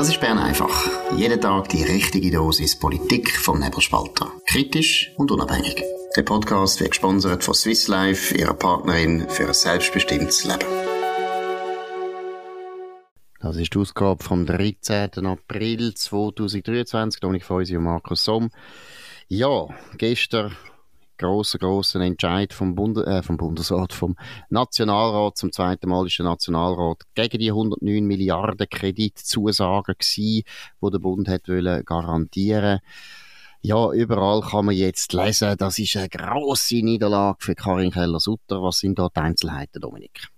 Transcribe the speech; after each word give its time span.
Das 0.00 0.08
ist 0.08 0.18
Bern 0.18 0.38
einfach. 0.38 0.88
Jeden 1.14 1.38
Tag 1.42 1.68
die 1.68 1.82
richtige 1.82 2.30
Dosis 2.30 2.74
Politik 2.78 3.36
vom 3.36 3.60
Nebelspalter. 3.60 4.32
Kritisch 4.46 5.12
und 5.18 5.30
unabhängig. 5.30 5.84
Der 6.16 6.22
Podcast 6.22 6.80
wird 6.80 6.92
gesponsert 6.92 7.44
von 7.44 7.52
Swiss 7.52 7.86
Life, 7.86 8.34
ihrer 8.34 8.54
Partnerin 8.54 9.28
für 9.28 9.48
ein 9.48 9.52
selbstbestimmtes 9.52 10.44
Leben. 10.44 10.64
Das 13.42 13.56
ist 13.56 13.74
die 13.74 13.78
Ausgabe 13.78 14.24
vom 14.24 14.46
13. 14.46 15.26
April 15.26 15.92
2023. 15.92 17.20
Dominik 17.20 17.44
Feusi 17.44 17.76
und 17.76 17.84
Markus 17.84 18.24
Somm. 18.24 18.48
Ja, 19.28 19.66
gestern 19.98 20.56
grossen, 21.20 21.58
grossen 21.58 22.02
Entscheid 22.02 22.52
vom, 22.52 22.74
Bund 22.74 22.98
äh, 22.98 23.22
vom 23.22 23.36
Bundesrat, 23.36 23.92
vom 23.92 24.16
Nationalrat. 24.48 25.36
Zum 25.36 25.52
zweiten 25.52 25.88
Mal 25.88 26.06
ist 26.06 26.18
der 26.18 26.26
Nationalrat 26.26 27.02
gegen 27.14 27.38
die 27.38 27.50
109 27.50 28.04
Milliarden 28.04 28.68
Kreditzusagen 28.68 29.94
gewesen, 29.98 30.44
die 30.82 30.90
der 30.90 30.98
Bund 30.98 31.28
hat 31.28 31.48
wollen 31.48 31.84
garantieren 31.84 32.80
ja, 33.62 33.92
überall 33.92 34.40
kann 34.40 34.64
man 34.64 34.74
jetzt 34.74 35.12
lesen, 35.12 35.54
das 35.58 35.78
ist 35.78 35.96
eine 35.96 36.08
grosse 36.08 36.76
Niederlage 36.76 37.36
für 37.40 37.54
Karin 37.54 37.90
Keller-Sutter. 37.90 38.62
Was 38.62 38.78
sind 38.78 38.98
da 38.98 39.10
die 39.14 39.20
Einzelheiten, 39.20 39.80
Dominik? 39.80 40.28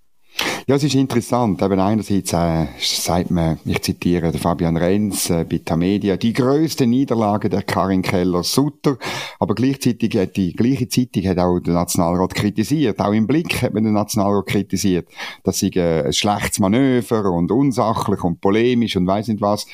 Ja, 0.68 0.76
es 0.76 0.84
ist 0.84 0.94
interessant. 0.94 1.60
Eben 1.60 1.80
einerseits 1.80 2.32
äh, 2.32 2.66
sagt 2.78 3.32
man, 3.32 3.58
ich 3.64 3.82
zitiere 3.82 4.32
Fabian 4.32 4.76
Renz 4.76 5.28
äh, 5.28 5.44
bei 5.44 5.58
Tamedia, 5.58 6.16
die 6.16 6.32
größte 6.32 6.86
Niederlage 6.86 7.48
der 7.48 7.62
Karin 7.62 8.02
Keller-Sutter. 8.02 8.96
Aber 9.40 9.56
gleichzeitig 9.56 10.16
hat 10.16 10.36
die 10.36 10.52
gleiche 10.52 10.86
Zeitung 10.86 11.24
hat 11.24 11.38
auch 11.38 11.58
den 11.58 11.74
Nationalrat 11.74 12.36
kritisiert. 12.36 13.00
Auch 13.00 13.12
im 13.12 13.26
Blick 13.26 13.60
hat 13.60 13.74
man 13.74 13.82
den 13.82 13.94
Nationalrat 13.94 14.46
kritisiert. 14.46 15.08
Das 15.42 15.58
sei 15.58 15.70
äh, 15.74 16.06
ein 16.06 16.12
schlechtes 16.12 16.60
Manöver 16.60 17.32
und 17.32 17.50
unsachlich 17.50 18.22
und 18.22 18.40
polemisch 18.40 18.94
und 18.94 19.08
weiß 19.08 19.28
nicht 19.28 19.40
was. 19.40 19.66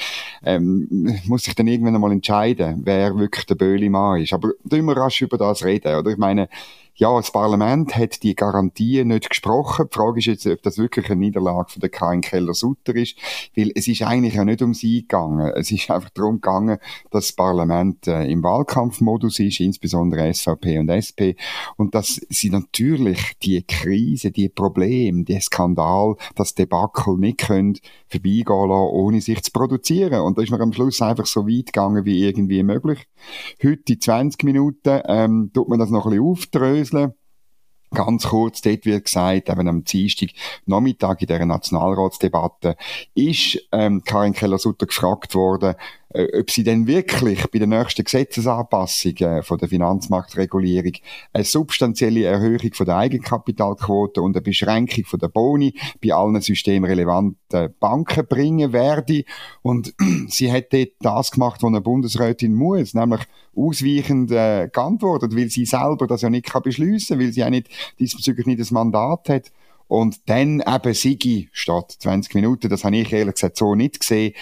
Ähm, 0.42 0.88
muss 1.26 1.42
sich 1.42 1.54
dann 1.54 1.66
irgendwann 1.66 1.96
einmal 1.96 2.12
entscheiden, 2.12 2.80
wer 2.84 3.14
wirklich 3.18 3.44
der 3.44 3.56
Böhli-Mann 3.56 4.22
ist. 4.22 4.32
Aber 4.32 4.52
immer 4.70 4.96
rasch 4.96 5.20
über 5.20 5.36
das 5.36 5.62
reden, 5.62 5.96
oder? 5.96 6.10
Ich 6.10 6.16
meine, 6.18 6.48
ja, 6.98 7.16
das 7.16 7.30
Parlament 7.30 7.94
hat 7.94 8.24
die 8.24 8.34
Garantie 8.34 9.04
nicht 9.04 9.30
gesprochen. 9.30 9.86
Die 9.88 9.96
Frage 9.96 10.18
ist 10.18 10.26
jetzt, 10.26 10.46
ob 10.48 10.62
das 10.62 10.78
wirklich 10.78 11.08
eine 11.08 11.20
Niederlage 11.20 11.70
von 11.70 11.80
der 11.80 11.90
Karin 11.90 12.22
Keller-Sutter 12.22 12.96
ist, 12.96 13.16
weil 13.56 13.70
es 13.76 13.86
ist 13.86 14.02
eigentlich 14.02 14.34
ja 14.34 14.44
nicht 14.44 14.62
um 14.62 14.74
sie 14.74 15.02
gegangen. 15.02 15.52
Es 15.54 15.70
ist 15.70 15.88
einfach 15.92 16.10
darum 16.10 16.40
gegangen, 16.40 16.78
dass 17.12 17.28
das 17.28 17.32
Parlament 17.32 18.08
äh, 18.08 18.24
im 18.24 18.42
Wahlkampfmodus 18.42 19.38
ist, 19.38 19.60
insbesondere 19.60 20.34
SVP 20.34 20.80
und 20.80 20.88
SP, 20.90 21.38
und 21.76 21.94
dass 21.94 22.20
sie 22.30 22.50
natürlich 22.50 23.36
die 23.44 23.62
Krise, 23.62 24.32
die 24.32 24.48
Probleme, 24.48 25.22
die 25.22 25.40
Skandal, 25.40 26.16
das 26.34 26.56
Debakel 26.56 27.16
nicht 27.16 27.38
können 27.38 27.78
vorbeigehen 28.08 28.44
lassen, 28.46 28.90
ohne 28.90 29.20
sich 29.20 29.40
zu 29.44 29.52
produzieren. 29.52 30.22
Und 30.22 30.36
da 30.36 30.42
ist 30.42 30.50
man 30.50 30.60
am 30.60 30.72
Schluss 30.72 31.00
einfach 31.00 31.26
so 31.26 31.46
weit 31.46 31.66
gegangen 31.66 32.04
wie 32.04 32.24
irgendwie 32.24 32.64
möglich. 32.64 33.06
Heute 33.62 33.92
in 33.92 34.00
20 34.00 34.42
Minuten 34.42 35.00
ähm, 35.06 35.50
tut 35.54 35.68
man 35.68 35.78
das 35.78 35.90
noch 35.90 36.06
ein 36.06 36.10
bisschen 36.10 36.26
aufdröseln 36.26 36.87
Häusle. 36.88 37.14
Ganz 37.90 38.28
kurz, 38.28 38.60
dort 38.60 38.84
wird 38.84 39.06
gesagt, 39.06 39.48
eben 39.48 39.68
am 39.68 39.82
Dienstag 39.82 40.28
Nachmittag 40.66 41.22
in 41.22 41.26
dieser 41.26 41.46
Nationalratsdebatte 41.46 42.76
ist 43.14 43.66
ähm, 43.72 44.02
Karin 44.04 44.34
Keller-Sutter 44.34 44.84
gefragt 44.84 45.34
worden, 45.34 45.74
ob 46.10 46.50
sie 46.50 46.64
denn 46.64 46.86
wirklich 46.86 47.46
bei 47.50 47.58
der 47.58 47.68
nächsten 47.68 48.02
Gesetzesanpassung 48.02 49.16
äh, 49.16 49.42
von 49.42 49.58
der 49.58 49.68
Finanzmarktregulierung 49.68 50.92
eine 51.34 51.44
substanzielle 51.44 52.24
Erhöhung 52.24 52.72
von 52.72 52.86
der 52.86 52.96
Eigenkapitalquote 52.96 54.22
und 54.22 54.34
eine 54.34 54.42
Beschränkung 54.42 55.04
von 55.04 55.18
der 55.18 55.28
Boni 55.28 55.74
bei 56.02 56.14
allen 56.14 56.40
systemrelevanten 56.40 57.74
Banken 57.78 58.26
bringen 58.26 58.72
werde. 58.72 59.24
Und 59.60 59.94
sie 60.28 60.50
hat 60.50 60.72
dort 60.72 60.92
das 61.00 61.30
gemacht, 61.30 61.62
was 61.62 61.68
eine 61.68 61.82
Bundesrätin 61.82 62.54
muss, 62.54 62.94
nämlich 62.94 63.20
ausweichend 63.54 64.30
äh, 64.30 64.68
geantwortet, 64.72 65.36
weil 65.36 65.50
sie 65.50 65.66
selber 65.66 66.06
das 66.06 66.22
ja 66.22 66.30
nicht 66.30 66.46
kann 66.46 66.62
weil 66.64 67.32
sie 67.32 67.44
auch 67.44 67.50
nicht 67.50 67.68
diesbezüglich 67.98 68.46
nicht 68.46 68.60
das 68.60 68.70
Mandat 68.70 69.28
hat. 69.28 69.52
Und 69.88 70.28
dann 70.28 70.62
eben 70.66 70.94
Sigi 70.94 71.48
statt 71.52 71.96
20 71.98 72.34
Minuten, 72.34 72.68
das 72.68 72.84
habe 72.84 72.96
ich 72.96 73.12
ehrlich 73.12 73.34
gesagt 73.34 73.56
so 73.56 73.74
nicht 73.74 74.00
gesehen 74.00 74.34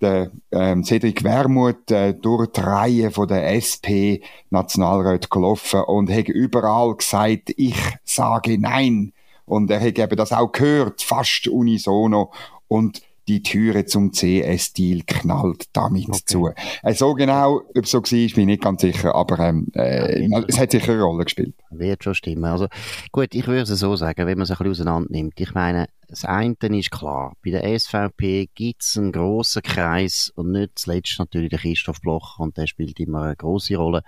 der 0.00 0.30
ähm, 0.52 0.84
Cedric 0.84 1.24
Wermuth 1.24 1.90
äh, 1.90 2.14
durch 2.14 2.48
die 2.52 2.60
Reihe 2.60 3.10
von 3.10 3.28
der 3.28 3.54
SP 3.56 4.20
Nationalrat 4.50 5.30
gelaufen 5.30 5.80
und 5.80 6.10
hat 6.10 6.28
überall 6.28 6.94
gesagt, 6.96 7.52
ich 7.56 7.76
sage 8.04 8.58
nein. 8.58 9.12
Und 9.44 9.70
er 9.70 9.80
hat 9.80 9.98
eben 9.98 10.16
das 10.16 10.32
auch 10.32 10.52
gehört, 10.52 11.02
fast 11.02 11.48
unisono. 11.48 12.32
Und 12.68 13.02
die 13.28 13.42
Türe 13.42 13.84
zum 13.86 14.12
CS-Deal 14.12 15.02
knallt 15.06 15.64
damit 15.72 16.08
okay. 16.08 16.22
zu. 16.26 16.50
Äh, 16.82 16.94
so 16.94 17.14
genau, 17.14 17.62
ob 17.74 17.84
es 17.84 17.90
so 17.90 17.98
war, 17.98 18.10
bin 18.10 18.20
ich 18.20 18.36
nicht 18.36 18.62
ganz 18.62 18.82
sicher, 18.82 19.14
aber 19.14 19.38
ähm, 19.40 19.68
äh, 19.74 20.28
es 20.48 20.58
hat 20.58 20.70
sicher 20.70 20.92
eine 20.92 21.02
Rolle 21.02 21.24
gespielt. 21.24 21.54
Wird 21.70 22.04
schon 22.04 22.14
stimmen. 22.14 22.44
Also 22.44 22.68
gut, 23.12 23.34
ich 23.34 23.46
würde 23.46 23.62
es 23.62 23.68
so 23.68 23.96
sagen, 23.96 24.26
wenn 24.26 24.38
man 24.38 24.42
es 24.42 24.50
ein 24.50 24.56
bisschen 24.56 24.70
auseinander 24.70 25.08
nimmt. 25.10 25.40
Ich 25.40 25.54
meine, 25.54 25.86
das 26.08 26.24
eine 26.24 26.54
ist 26.60 26.92
klar, 26.92 27.32
bei 27.44 27.50
der 27.50 27.78
SVP 27.78 28.48
gibt 28.54 28.82
es 28.82 28.96
einen 28.96 29.10
grossen 29.10 29.62
Kreis 29.62 30.32
und 30.36 30.52
nicht 30.52 30.78
zuletzt 30.78 31.18
natürlich 31.18 31.50
der 31.50 31.58
Christoph 31.58 32.00
Bloch 32.00 32.38
und 32.38 32.56
der 32.56 32.68
spielt 32.68 33.00
immer 33.00 33.22
eine 33.22 33.36
grosse 33.36 33.76
Rolle, 33.76 34.02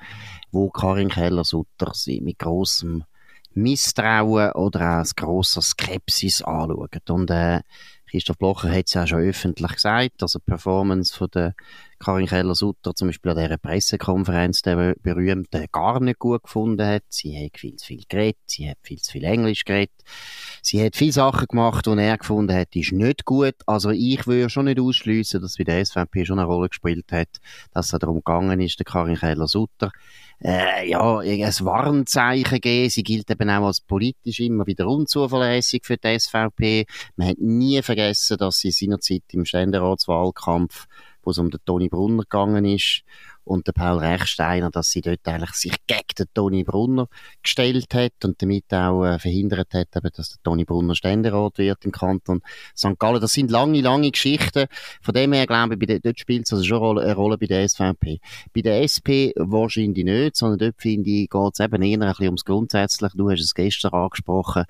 wo 0.53 0.71
Karin 0.71 1.09
Keller-Sutter 1.09 1.91
sie 1.95 2.21
mit 2.21 2.39
grossem 2.39 3.05
Misstrauen 3.55 4.53
oder 4.53 5.03
auch 5.03 5.17
grosser 5.17 5.63
Skepsis 5.63 6.43
anschaut. 6.43 7.11
Und 7.11 7.31
äh, 7.31 7.61
Christoph 8.11 8.39
Blocher 8.39 8.71
hat 8.71 8.87
es 8.87 8.95
ja 8.95 9.07
schon 9.07 9.21
öffentlich 9.21 9.73
gesagt, 9.73 10.23
also 10.23 10.39
die 10.39 10.45
Performance 10.45 11.15
von 11.15 11.29
der 11.35 11.55
Karin 11.99 12.27
Keller-Sutter 12.27 12.95
zum 12.95 13.09
Beispiel 13.09 13.33
an 13.33 13.39
dieser 13.39 13.59
Pressekonferenz, 13.59 14.63
der 14.63 14.95
berühmte, 15.03 15.67
gar 15.73 16.01
nicht 16.01 16.19
gut 16.19 16.45
gefunden 16.45 16.87
hat. 16.87 17.03
Sie 17.09 17.37
hat 17.45 17.59
viel 17.59 17.77
zu 17.77 17.87
viel 17.87 18.03
geredet, 18.09 18.39
sie 18.47 18.71
hat 18.71 18.79
viel 18.83 18.99
zu 18.99 19.13
viel 19.13 19.25
Englisch 19.25 19.65
geredet, 19.65 20.05
sie 20.63 20.85
hat 20.85 20.95
viele 20.95 21.13
Sachen 21.13 21.47
gemacht, 21.49 21.87
die 21.87 21.99
er 21.99 22.17
gefunden 22.17 22.57
hat, 22.57 22.75
ist 22.77 22.93
nicht 22.93 23.25
gut. 23.25 23.57
Also 23.67 23.91
ich 23.91 24.27
würde 24.27 24.49
schon 24.49 24.67
nicht 24.67 24.81
ausschließen, 24.81 25.41
dass 25.41 25.57
bei 25.57 25.65
der 25.65 25.85
SVP 25.85 26.25
schon 26.25 26.39
eine 26.39 26.47
Rolle 26.47 26.69
gespielt 26.69 27.11
hat, 27.11 27.29
dass 27.73 27.93
es 27.93 27.99
darum 27.99 28.17
gegangen 28.17 28.61
ist, 28.61 28.79
der 28.79 28.85
Karin 28.85 29.17
Keller-Sutter 29.17 29.91
äh, 30.43 30.89
ja, 30.89 31.19
ein 31.19 31.41
Warnzeichen 31.41 32.61
geben. 32.61 32.91
Sie 32.91 33.03
gilt 33.03 33.31
eben 33.31 33.51
auch 33.51 33.67
als 33.67 33.81
politisch 33.81 34.41
immer 34.41 34.67
wieder 34.67 34.87
unzuverlässig 34.87 35.85
für 35.85 35.97
die 35.97 36.19
SVP. 36.19 36.87
Man 37.17 37.29
hat 37.29 37.39
nie 37.39 37.83
dass 38.37 38.59
sie 38.59 38.71
seinerzeit 38.71 39.23
im 39.33 39.45
Ständeratswahlkampf, 39.45 40.87
wo 41.23 41.31
es 41.31 41.39
um 41.39 41.51
den 41.51 41.61
Toni 41.65 41.89
Brunner 41.89 42.23
gegangen 42.23 42.65
ist, 42.65 43.03
und 43.49 43.67
der 43.67 43.73
Paul 43.73 43.99
Rechsteiner, 43.99 44.71
dass 44.71 44.91
sie 44.91 45.01
dort 45.01 45.27
eigentlich 45.27 45.53
sich 45.53 45.75
gegen 45.87 46.03
den 46.19 46.27
Toni 46.35 46.65
Brunner 46.65 47.09
gestellt 47.43 47.95
hat 47.95 48.25
und 48.25 48.41
damit 48.43 48.73
auch 48.73 49.05
äh, 49.05 49.19
verhindert 49.19 49.73
hat, 49.73 49.97
eben, 49.97 50.11
dass 50.15 50.29
der 50.31 50.43
Toni 50.43 50.65
Brunner 50.65 50.95
Ständerat 50.95 51.59
wird 51.59 51.85
im 51.85 51.93
Kanton 51.93 52.43
St. 52.77 52.99
Gallen. 52.99 53.21
Das 53.21 53.33
sind 53.33 53.51
lange, 53.51 53.81
lange 53.81 54.11
Geschichten. 54.11 54.67
Von 55.01 55.15
dem 55.15 55.33
her 55.33 55.47
glaube 55.47 55.77
ich, 55.81 55.87
der, 55.87 56.01
dort 56.01 56.21
spielt 56.21 56.45
es 56.45 56.53
also 56.53 56.65
schon 56.65 56.99
eine 56.99 57.15
Rolle 57.15 57.39
bei 57.39 57.47
der 57.47 57.67
SVP. 57.67 58.21
Bei 58.55 58.61
der 58.61 58.83
SP 58.85 59.33
wahrscheinlich 59.37 60.05
nicht, 60.05 60.37
sondern 60.37 60.59
dort 60.59 60.81
finde 60.81 61.11
ich, 61.11 61.31
geht 61.31 61.53
es 61.55 61.61
eben 61.61 61.83
eher 61.83 62.01
ein 62.01 62.09
bisschen 62.09 62.27
ums 62.27 62.45
Grundsätzliche. 62.45 63.17
Du 63.17 63.31
hast 63.31 63.41
es 63.41 63.55
gestern 63.55 63.95
angesprochen. 63.95 64.65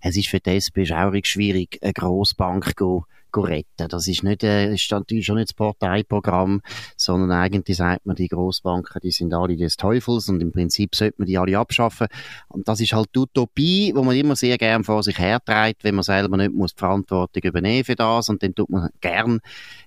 Es 0.00 0.16
ist 0.16 0.28
für 0.28 0.40
die 0.40 0.50
SP 0.58 0.84
schaurig 0.84 1.26
schwierig, 1.26 1.78
eine 1.82 1.92
Grossbank 1.92 2.76
zu 2.76 3.04
retten. 3.36 3.88
Das 3.88 4.06
ist 4.08 4.22
nicht, 4.22 4.42
äh, 4.44 4.72
ist 4.72 4.90
natürlich 4.90 5.26
schon 5.26 5.36
nicht 5.36 5.50
das 5.50 5.54
Parteiprogramm, 5.54 6.62
sondern 6.96 7.32
eigentlich 7.32 7.76
sagt 7.76 8.06
man, 8.06 8.16
die 8.16 8.28
Großbanken, 8.28 9.00
die 9.02 9.10
sind 9.10 9.34
alle 9.34 9.56
des 9.56 9.76
Teufels 9.76 10.28
und 10.28 10.40
im 10.40 10.52
Prinzip 10.52 10.94
sollte 10.94 11.16
man 11.18 11.26
die 11.26 11.38
alle 11.38 11.58
abschaffen. 11.58 12.06
Und 12.48 12.68
das 12.68 12.80
ist 12.80 12.92
halt 12.92 13.08
die 13.14 13.20
Utopie, 13.20 13.92
wo 13.94 14.02
man 14.02 14.16
immer 14.16 14.36
sehr 14.36 14.58
gern 14.58 14.84
vor 14.84 15.02
sich 15.02 15.18
herträgt, 15.18 15.84
wenn 15.84 15.94
man 15.94 16.04
selber 16.04 16.36
nicht 16.36 16.52
muss 16.52 16.74
die 16.74 16.80
Verantwortung 16.80 17.42
übernehmen 17.42 17.84
für 17.84 17.96
das 17.96 18.28
und 18.28 18.42
dann 18.42 18.54
tut 18.54 18.70
man 18.70 18.90
gern 19.00 19.40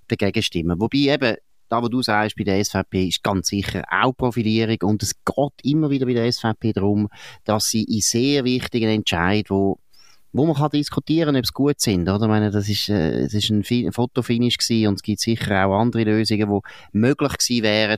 dagegen 0.07 0.43
stimmen. 0.43 0.79
Wobei 0.79 0.97
eben, 0.97 1.35
da, 1.69 1.83
wo 1.83 1.89
du 1.89 2.01
sagst, 2.01 2.37
bei 2.37 2.43
der 2.43 2.63
SVP 2.63 3.07
ist 3.07 3.23
ganz 3.23 3.49
sicher 3.49 3.83
auch 3.91 4.13
Profilierung 4.13 4.77
und 4.83 5.03
es 5.03 5.13
geht 5.25 5.53
immer 5.63 5.89
wieder 5.89 6.05
bei 6.05 6.13
der 6.13 6.31
SVP 6.31 6.73
darum, 6.73 7.09
dass 7.43 7.69
sie 7.69 7.83
in 7.83 8.01
sehr 8.01 8.45
wichtigen 8.45 8.89
Entscheidungen, 8.89 9.45
wo 9.49 9.79
wo 10.33 10.45
man 10.45 10.55
kann 10.55 10.69
diskutieren 10.71 11.35
ob 11.35 11.43
es 11.43 11.53
gut 11.53 11.79
sind. 11.79 12.07
Oder? 12.09 12.23
Ich 12.23 12.27
meine, 12.27 12.51
das 12.51 12.69
ist, 12.69 12.89
äh, 12.89 13.27
ein 13.27 13.91
Fotofinish 13.91 14.57
und 14.87 14.95
es 14.95 15.03
gibt 15.03 15.19
sicher 15.19 15.65
auch 15.65 15.79
andere 15.79 16.03
Lösungen, 16.03 16.49
die 16.49 16.97
möglich 16.97 17.37
gewesen 17.37 17.63
wären. 17.63 17.97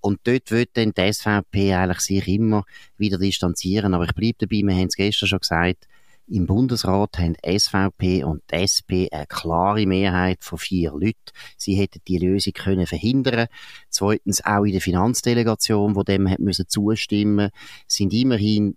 Und 0.00 0.20
dort 0.24 0.50
wird 0.50 0.70
dann 0.74 0.92
die 0.92 1.12
SVP 1.12 1.74
eigentlich 1.74 2.00
sich 2.00 2.28
immer 2.28 2.64
wieder 2.96 3.18
distanzieren. 3.18 3.94
Aber 3.94 4.04
ich 4.04 4.14
bleibe 4.14 4.38
dabei, 4.38 4.62
wir 4.62 4.74
haben 4.74 4.86
es 4.86 4.96
gestern 4.96 5.28
schon 5.28 5.40
gesagt, 5.40 5.88
im 6.30 6.46
Bundesrat 6.46 7.18
haben 7.18 7.36
SVP 7.42 8.22
und 8.22 8.42
SP 8.52 9.08
eine 9.10 9.26
klare 9.26 9.86
Mehrheit 9.86 10.44
von 10.44 10.58
vier 10.58 10.92
Leuten. 10.92 11.16
Sie 11.56 11.74
hätten 11.74 12.00
die 12.06 12.18
Lösung 12.18 12.52
können 12.52 12.86
verhindern. 12.86 13.48
Zweitens 13.88 14.44
auch 14.44 14.64
in 14.64 14.72
der 14.72 14.82
Finanzdelegation, 14.82 15.96
wo 15.96 16.02
dem 16.02 16.28
hat 16.28 16.38
müssen 16.38 16.68
zustimmen, 16.68 17.50
sind 17.86 18.12
immerhin 18.12 18.76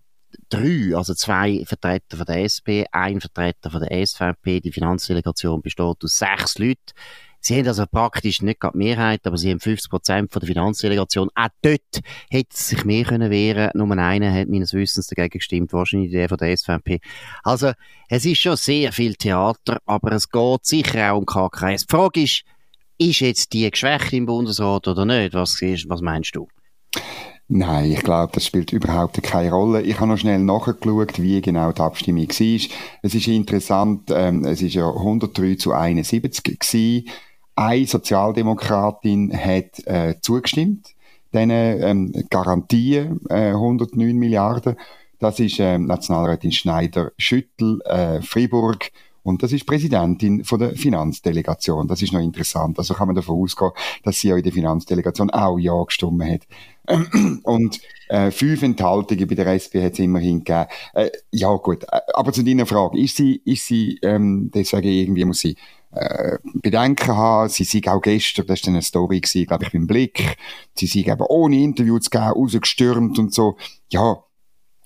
drei, 0.50 0.96
also 0.96 1.14
zwei 1.14 1.64
Vertreter 1.66 2.18
von 2.18 2.26
der 2.26 2.44
SP, 2.46 2.86
ein 2.92 3.22
Vertreter 3.22 3.72
von 3.72 3.82
der 3.82 4.06
SVP. 4.06 4.60
Die 4.60 4.72
Finanzdelegation 4.72 5.62
besteht 5.62 6.04
aus 6.04 6.18
sechs 6.18 6.58
Leuten. 6.58 6.94
Sie 7.44 7.58
haben 7.58 7.68
also 7.68 7.86
praktisch 7.88 8.44
nicht 8.44 8.60
gerade 8.60 8.78
Mehrheit, 8.78 9.26
aber 9.26 9.36
sie 9.36 9.50
haben 9.50 9.60
50 9.60 9.90
Prozent 9.90 10.36
der 10.36 10.44
Finanzdelegation. 10.44 11.30
Auch 11.34 11.48
dort 11.64 12.02
hätte 12.30 12.56
sich 12.56 12.86
mehr 12.86 13.04
können 13.04 13.32
wehren. 13.32 13.72
Nur 13.74 13.92
einer 13.98 14.32
hat 14.32 14.48
meines 14.48 14.74
Wissens 14.74 15.08
dagegen 15.08 15.40
gestimmt, 15.40 15.74
wahrscheinlich 15.74 16.12
der 16.12 16.30
von 16.30 16.38
der 16.38 16.56
SVP. 16.56 17.00
Also, 17.44 17.72
es 18.10 18.26
ist 18.26 18.38
schon 18.38 18.58
sehr 18.58 18.92
viel 18.92 19.16
Theater, 19.16 19.80
aber 19.88 20.12
es 20.12 20.30
geht 20.30 20.66
sicher 20.66 21.14
auch 21.14 21.18
um 21.18 21.26
KKS. 21.26 21.88
Die 21.88 21.92
Frage 21.92 22.22
ist, 22.22 22.44
ist 23.00 23.20
jetzt 23.22 23.54
die 23.54 23.70
geschwächt 23.72 24.14
im 24.14 24.28
Bundesrat 24.28 24.88
oder 24.88 25.06
nicht? 25.06 25.34
Was, 25.34 25.60
was 25.62 26.02
meinst 26.02 26.36
du? 26.36 26.48
Nein, 27.54 27.92
ich 27.92 28.02
glaube, 28.02 28.32
das 28.34 28.46
spielt 28.46 28.72
überhaupt 28.72 29.22
keine 29.24 29.52
Rolle. 29.52 29.82
Ich 29.82 30.00
habe 30.00 30.10
noch 30.10 30.18
schnell 30.18 30.40
nachgeschaut, 30.40 31.22
wie 31.22 31.42
genau 31.42 31.74
die 31.74 31.82
Abstimmung 31.82 32.30
war. 32.30 32.70
Es 33.02 33.14
ist 33.14 33.28
interessant, 33.28 34.10
ähm, 34.10 34.46
es 34.46 34.62
ist 34.62 34.74
ja 34.74 34.88
103 34.88 35.56
zu 35.56 35.74
71 35.74 36.58
gewesen. 36.58 37.10
Eine 37.58 37.86
Sozialdemokratin 37.86 39.38
hat 39.38 39.86
äh, 39.86 40.16
zugestimmt, 40.22 40.96
diesen 41.34 41.52
ähm, 41.52 42.14
Garantien, 42.30 43.20
äh, 43.30 43.50
109 43.50 44.16
Milliarden. 44.16 44.78
Das 45.20 45.38
ist 45.42 45.60
ähm, 45.60 45.88
Nationalrätin 45.88 46.54
Schneider-Schüttel, 46.54 47.82
äh, 47.82 48.22
Fribourg, 48.22 48.92
und 49.24 49.44
das 49.44 49.52
ist 49.52 49.66
Präsidentin 49.66 50.44
von 50.44 50.60
der 50.60 50.76
Finanzdelegation. 50.76 51.88
Das 51.88 52.02
ist 52.02 52.12
noch 52.12 52.22
interessant. 52.22 52.80
Also 52.80 52.94
kann 52.96 53.08
man 53.08 53.16
davon 53.16 53.40
ausgehen, 53.40 53.72
dass 54.04 54.20
sie 54.20 54.34
auch 54.34 54.38
in 54.38 54.44
der 54.44 54.52
Finanzdelegation 54.52 55.30
auch 55.30 55.60
Ja 55.60 55.84
gestimmt 55.84 56.24
hat. 56.24 56.42
Und 57.44 57.80
äh, 58.10 58.32
fünf 58.32 58.64
Enthaltungen 58.64 59.28
bei 59.28 59.36
der 59.36 59.48
SP 59.54 59.84
hat 59.84 59.94
es 59.94 60.00
immerhin 60.00 60.44
gegeben. 60.44 60.68
Äh, 60.94 61.10
ja 61.32 61.54
gut, 61.56 61.84
äh, 61.84 62.00
aber 62.14 62.34
zu 62.34 62.44
deiner 62.44 62.66
Frage, 62.66 63.00
ist 63.00 63.18
sie, 63.18 63.42
ist 63.46 63.68
sie 63.68 64.00
ähm, 64.02 64.52
deswegen 64.54 64.90
irgendwie 64.90 65.26
muss 65.26 65.40
sie 65.40 65.56
äh, 65.92 66.38
Bedenken 66.44 67.16
haben. 67.16 67.50
Sie 67.50 67.64
sind 67.64 67.88
auch 67.88 68.02
gestern, 68.02 68.48
das 68.48 68.64
war 68.64 68.70
eine 68.70 68.82
Story, 68.82 69.20
glaube 69.20 69.66
ich, 69.66 69.72
beim 69.72 69.88
Blick. 69.88 70.36
Sie 70.76 70.88
sind 70.88 71.08
eben 71.08 71.22
ohne 71.22 71.58
Interview 71.58 72.00
zu 72.00 72.10
geben, 72.10 72.24
rausgestürmt 72.24 73.20
und 73.20 73.34
so. 73.34 73.58
Ja, 73.90 74.24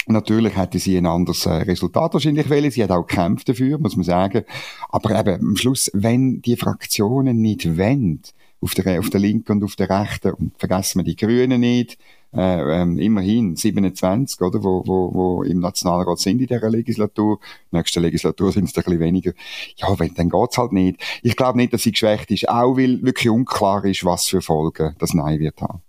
Natürlich 0.07 0.55
hätte 0.55 0.77
sie 0.77 0.97
ein 0.97 1.07
anderes 1.07 1.47
äh, 1.47 1.53
Resultat 1.53 2.13
wahrscheinlich 2.13 2.49
wählen. 2.49 2.69
Sie 2.69 2.83
hat 2.83 2.91
auch 2.91 3.07
gekämpft 3.07 3.49
dafür, 3.49 3.79
muss 3.79 3.95
man 3.95 4.03
sagen. 4.03 4.43
Aber 4.89 5.19
eben, 5.19 5.41
am 5.41 5.55
Schluss, 5.55 5.89
wenn 5.93 6.41
die 6.41 6.57
Fraktionen 6.57 7.41
nicht 7.41 7.77
wollen, 7.77 8.21
auf 8.65 8.73
der, 8.73 8.99
auf 8.99 9.11
der 9.11 9.19
linken 9.19 9.51
und 9.53 9.63
auf 9.63 9.75
der 9.75 9.89
rechten, 9.89 10.33
und 10.33 10.57
vergessen 10.57 10.99
wir 10.99 11.03
die 11.03 11.15
Grünen 11.15 11.61
nicht, 11.61 11.99
äh, 12.33 12.81
ähm, 12.81 12.97
immerhin 12.97 13.55
27, 13.55 14.41
oder, 14.41 14.63
wo, 14.63 14.81
wo, 14.87 15.13
wo 15.13 15.43
im 15.43 15.59
Nationalrat 15.59 16.17
sind 16.17 16.41
in 16.41 16.47
dieser 16.47 16.69
Legislatur. 16.69 17.39
Nächste 17.69 17.99
Legislatur 17.99 18.51
sind 18.51 18.65
es 18.65 18.75
ein 18.75 18.83
bisschen 18.83 18.99
weniger. 18.99 19.33
Ja, 19.77 19.97
wenn, 19.99 20.15
dann 20.15 20.29
geht's 20.29 20.57
halt 20.57 20.71
nicht. 20.71 20.99
Ich 21.21 21.35
glaube 21.35 21.59
nicht, 21.59 21.73
dass 21.73 21.83
sie 21.83 21.91
geschwächt 21.91 22.31
ist, 22.31 22.49
auch 22.49 22.75
weil 22.75 23.03
wirklich 23.03 23.29
unklar 23.29 23.85
ist, 23.85 24.03
was 24.03 24.25
für 24.25 24.41
Folgen 24.41 24.95
das 24.97 25.13
Nein 25.13 25.39
wird 25.39 25.61
haben. 25.61 25.83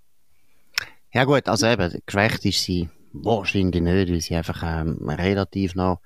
Ja 1.15 1.25
gut, 1.25 1.49
also 1.49 1.67
eben, 1.67 1.99
geschwächt 2.05 2.45
ist 2.45 2.63
sie 2.63 2.91
Wahrscheinlich 3.23 3.83
nicht, 3.83 4.11
weil 4.11 4.21
sie 4.21 4.37
einfach 4.37 4.63
ähm, 4.63 5.09
relativ 5.09 5.75
noch 5.75 6.01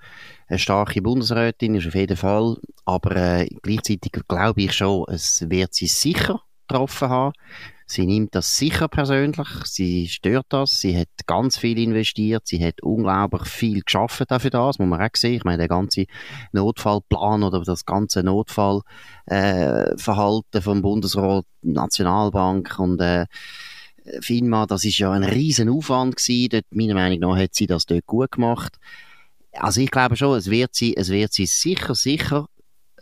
eine 0.46 0.61
starke 0.61 1.02
Bundesrätin 1.02 1.75
ist, 1.75 1.88
auf 1.88 1.96
jeden 1.96 2.17
Fall. 2.17 2.56
Aber 2.84 3.17
äh, 3.17 3.49
gleichzeitig 3.62 4.12
glaube 4.28 4.62
ich 4.62 4.72
schon, 4.72 5.06
es 5.08 5.44
wird 5.50 5.75
sie 5.75 5.88
sicher 5.88 6.40
getroffen 6.70 7.08
haben. 7.08 7.32
Sie 7.87 8.06
nimmt 8.06 8.34
das 8.37 8.56
sicher 8.56 8.87
persönlich, 8.87 9.49
sie 9.64 10.06
stört 10.06 10.46
das, 10.50 10.81
sie 10.81 10.96
hat 10.96 11.08
ganz 11.26 11.58
viel 11.58 11.76
investiert, 11.76 12.46
sie 12.46 12.64
hat 12.64 12.84
unglaublich 12.84 13.49
viel 13.49 13.81
geschaffen 13.81 14.26
dafür 14.28 14.50
das, 14.50 14.78
muss 14.78 14.88
man 14.88 15.02
auch 15.02 15.17
sehen. 15.17 15.34
Ich 15.34 15.44
meine, 15.44 15.58
der 15.58 15.67
ganze 15.67 16.06
Notfallplan 16.52 17.43
oder 17.43 17.62
das 17.62 17.84
ganze 17.84 18.22
Notfallverhalten 18.22 20.58
äh, 20.58 20.62
vom 20.62 20.82
Bundesrat, 20.82 21.44
Nationalbank 21.62 22.78
und 22.78 23.00
äh, 23.00 23.26
FINMA, 24.20 24.67
das 24.67 24.84
ist 24.84 24.99
ja 24.99 25.11
ein 25.11 25.25
riesen 25.25 25.69
Aufwand 25.69 26.14
gewesen. 26.14 26.50
Dort, 26.50 26.67
meiner 26.70 26.94
Meinung 26.94 27.19
nach 27.19 27.38
hat 27.38 27.56
sie 27.56 27.67
das 27.67 27.87
dort 27.87 28.06
gut 28.06 28.31
gemacht. 28.31 28.78
Also 29.52 29.81
ich 29.81 29.90
glaube 29.90 30.14
schon, 30.14 30.38
es 30.38 30.49
wird 30.49 30.76
sie, 30.76 30.96
es 30.96 31.08
wird 31.08 31.32
sie 31.32 31.46
sicher, 31.46 31.96
sicher 31.96 32.46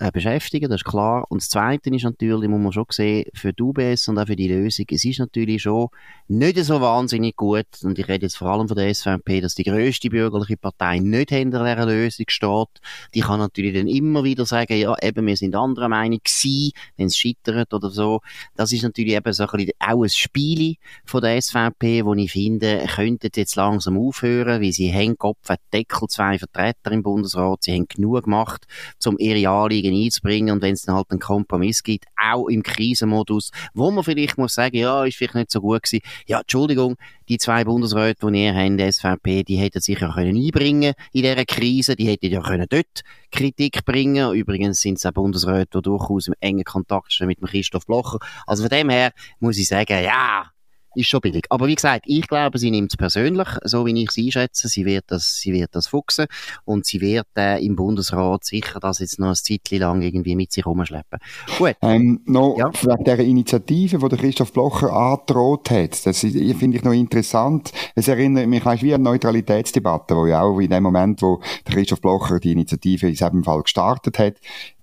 äh, 0.00 0.10
beschäftigen, 0.10 0.70
das 0.70 0.80
ist 0.80 0.84
klar. 0.84 1.24
Und 1.28 1.42
das 1.42 1.48
Zweite 1.48 1.90
ist 1.90 2.04
natürlich, 2.04 2.48
muss 2.48 2.60
man 2.60 2.72
schon 2.72 2.86
sehen, 2.90 3.26
für 3.34 3.52
die 3.52 3.62
UBS 3.62 4.08
und 4.08 4.18
auch 4.18 4.26
für 4.26 4.36
die 4.36 4.48
Lösung, 4.48 4.86
es 4.90 5.04
ist 5.04 5.18
natürlich 5.18 5.62
schon 5.62 5.88
nicht 6.28 6.58
so 6.64 6.80
wahnsinnig 6.80 7.36
gut, 7.36 7.66
und 7.82 7.98
ich 7.98 8.06
rede 8.08 8.26
jetzt 8.26 8.36
vor 8.36 8.48
allem 8.48 8.68
von 8.68 8.76
der 8.76 8.94
SVP, 8.94 9.40
dass 9.40 9.54
die 9.54 9.64
grösste 9.64 10.10
bürgerliche 10.10 10.56
Partei 10.56 10.98
nicht 10.98 11.30
hinter 11.30 11.64
dieser 11.64 11.86
Lösung 11.86 12.26
steht. 12.28 12.68
Die 13.14 13.20
kann 13.20 13.40
natürlich 13.40 13.74
dann 13.74 13.88
immer 13.88 14.24
wieder 14.24 14.46
sagen, 14.46 14.76
ja, 14.76 14.94
eben, 15.02 15.26
wir 15.26 15.36
sind 15.36 15.54
anderer 15.56 15.88
Meinung 15.88 16.20
gewesen, 16.22 16.72
wenn 16.96 17.06
es 17.06 17.16
scheitert 17.16 17.72
oder 17.72 17.90
so. 17.90 18.20
Das 18.56 18.72
ist 18.72 18.82
natürlich 18.82 19.14
eben 19.14 19.32
so 19.32 19.44
ein 19.44 19.50
bisschen 19.50 19.72
auch 19.78 20.02
ein 20.02 20.08
Spiel 20.08 20.76
von 21.04 21.22
der 21.22 21.40
SVP, 21.40 22.04
wo 22.04 22.14
ich 22.14 22.32
finde, 22.32 22.86
könnten 22.94 23.30
jetzt 23.34 23.56
langsam 23.56 23.98
aufhören, 23.98 24.62
weil 24.62 24.72
sie 24.72 24.92
haben 24.92 25.16
Kopf, 25.16 25.48
Deckel, 25.72 26.08
zwei 26.08 26.38
Vertreter 26.38 26.92
im 26.92 27.02
Bundesrat, 27.02 27.62
sie 27.62 27.74
haben 27.74 27.86
genug 27.88 28.24
gemacht, 28.24 28.66
um 29.04 29.16
ihre 29.18 29.48
Anliegen 29.48 29.87
einzubringen 29.94 30.54
und 30.54 30.62
wenn 30.62 30.74
es 30.74 30.82
dann 30.82 30.94
halt 30.94 31.10
einen 31.10 31.20
Kompromiss 31.20 31.82
gibt, 31.82 32.06
auch 32.16 32.48
im 32.48 32.62
Krisenmodus, 32.62 33.50
wo 33.74 33.90
man 33.90 34.04
vielleicht 34.04 34.38
muss 34.38 34.54
sagen, 34.54 34.76
ja, 34.76 35.04
ist 35.04 35.16
vielleicht 35.16 35.34
nicht 35.34 35.50
so 35.50 35.60
gut 35.60 35.82
gewesen, 35.82 36.02
ja, 36.26 36.40
Entschuldigung, 36.40 36.96
die 37.28 37.38
zwei 37.38 37.64
Bundesräte, 37.64 38.30
die 38.30 38.44
ihr 38.44 38.54
habt, 38.54 38.80
die 38.80 38.92
SVP, 38.92 39.44
die 39.44 39.56
hätten 39.56 39.80
sich 39.80 40.00
ja 40.00 40.12
können 40.12 40.36
einbringen 40.36 40.94
in 41.12 41.22
dieser 41.22 41.44
Krise, 41.44 41.96
die 41.96 42.08
hätten 42.08 42.30
ja 42.30 42.40
können 42.40 42.66
dort 42.68 43.02
Kritik 43.30 43.84
bringen. 43.84 44.32
Übrigens 44.32 44.80
sind 44.80 44.98
es 44.98 45.06
auch 45.06 45.12
Bundesräte, 45.12 45.78
die 45.78 45.82
durchaus 45.82 46.28
im 46.28 46.34
engen 46.40 46.64
Kontakt 46.64 47.12
stehen 47.12 47.26
mit 47.26 47.40
dem 47.40 47.48
Christoph 47.48 47.86
Blocher. 47.86 48.18
Also 48.46 48.62
von 48.62 48.70
dem 48.70 48.88
her 48.88 49.12
muss 49.40 49.58
ich 49.58 49.68
sagen, 49.68 50.02
ja, 50.02 50.50
ist 50.98 51.08
schon 51.08 51.20
billig. 51.20 51.44
Aber 51.50 51.66
wie 51.66 51.74
gesagt, 51.74 52.04
ich 52.06 52.26
glaube, 52.26 52.58
sie 52.58 52.70
nimmt 52.70 52.92
es 52.92 52.96
persönlich, 52.96 53.48
so 53.64 53.86
wie 53.86 54.02
ich 54.02 54.10
sie 54.10 54.26
einschätze. 54.26 54.68
Sie 54.68 54.84
wird 54.84 55.04
das, 55.08 55.38
sie 55.38 55.52
wird 55.52 55.74
das 55.74 55.86
fuchsen 55.86 56.26
und 56.64 56.86
sie 56.86 57.00
wird 57.00 57.26
äh, 57.36 57.64
im 57.64 57.76
Bundesrat 57.76 58.44
sicher 58.44 58.80
das 58.80 58.98
jetzt 58.98 59.18
noch 59.18 59.28
ein 59.28 59.34
Zeitchen 59.34 59.78
lang 59.78 60.02
irgendwie 60.02 60.36
mit 60.36 60.52
sich 60.52 60.66
rumschleppen. 60.66 61.18
Gut. 61.58 61.76
Ähm, 61.82 62.20
noch 62.26 62.56
ja. 62.58 62.70
wegen 62.82 63.04
dieser 63.04 63.18
Initiative, 63.18 63.98
die 63.98 64.08
der 64.08 64.18
Christoph 64.18 64.52
Blocher 64.52 64.92
angedroht 64.92 65.70
hat, 65.70 66.04
das 66.06 66.20
finde 66.20 66.76
ich 66.76 66.82
noch 66.82 66.92
interessant. 66.92 67.72
Es 67.94 68.08
erinnert 68.08 68.48
mich 68.48 68.64
weißt, 68.64 68.82
wie 68.82 68.94
an 68.94 69.02
die 69.02 69.10
Neutralitätsdebatte, 69.10 70.16
wo 70.16 70.26
ja 70.26 70.42
auch 70.42 70.58
in 70.58 70.70
dem 70.70 70.82
Moment, 70.82 71.22
wo 71.22 71.40
der 71.66 71.74
Christoph 71.74 72.00
Blocher 72.00 72.40
die 72.40 72.52
Initiative 72.52 73.06
in 73.06 73.12
diesem 73.12 73.44
Fall 73.44 73.62
gestartet 73.62 74.18
hat, 74.18 74.34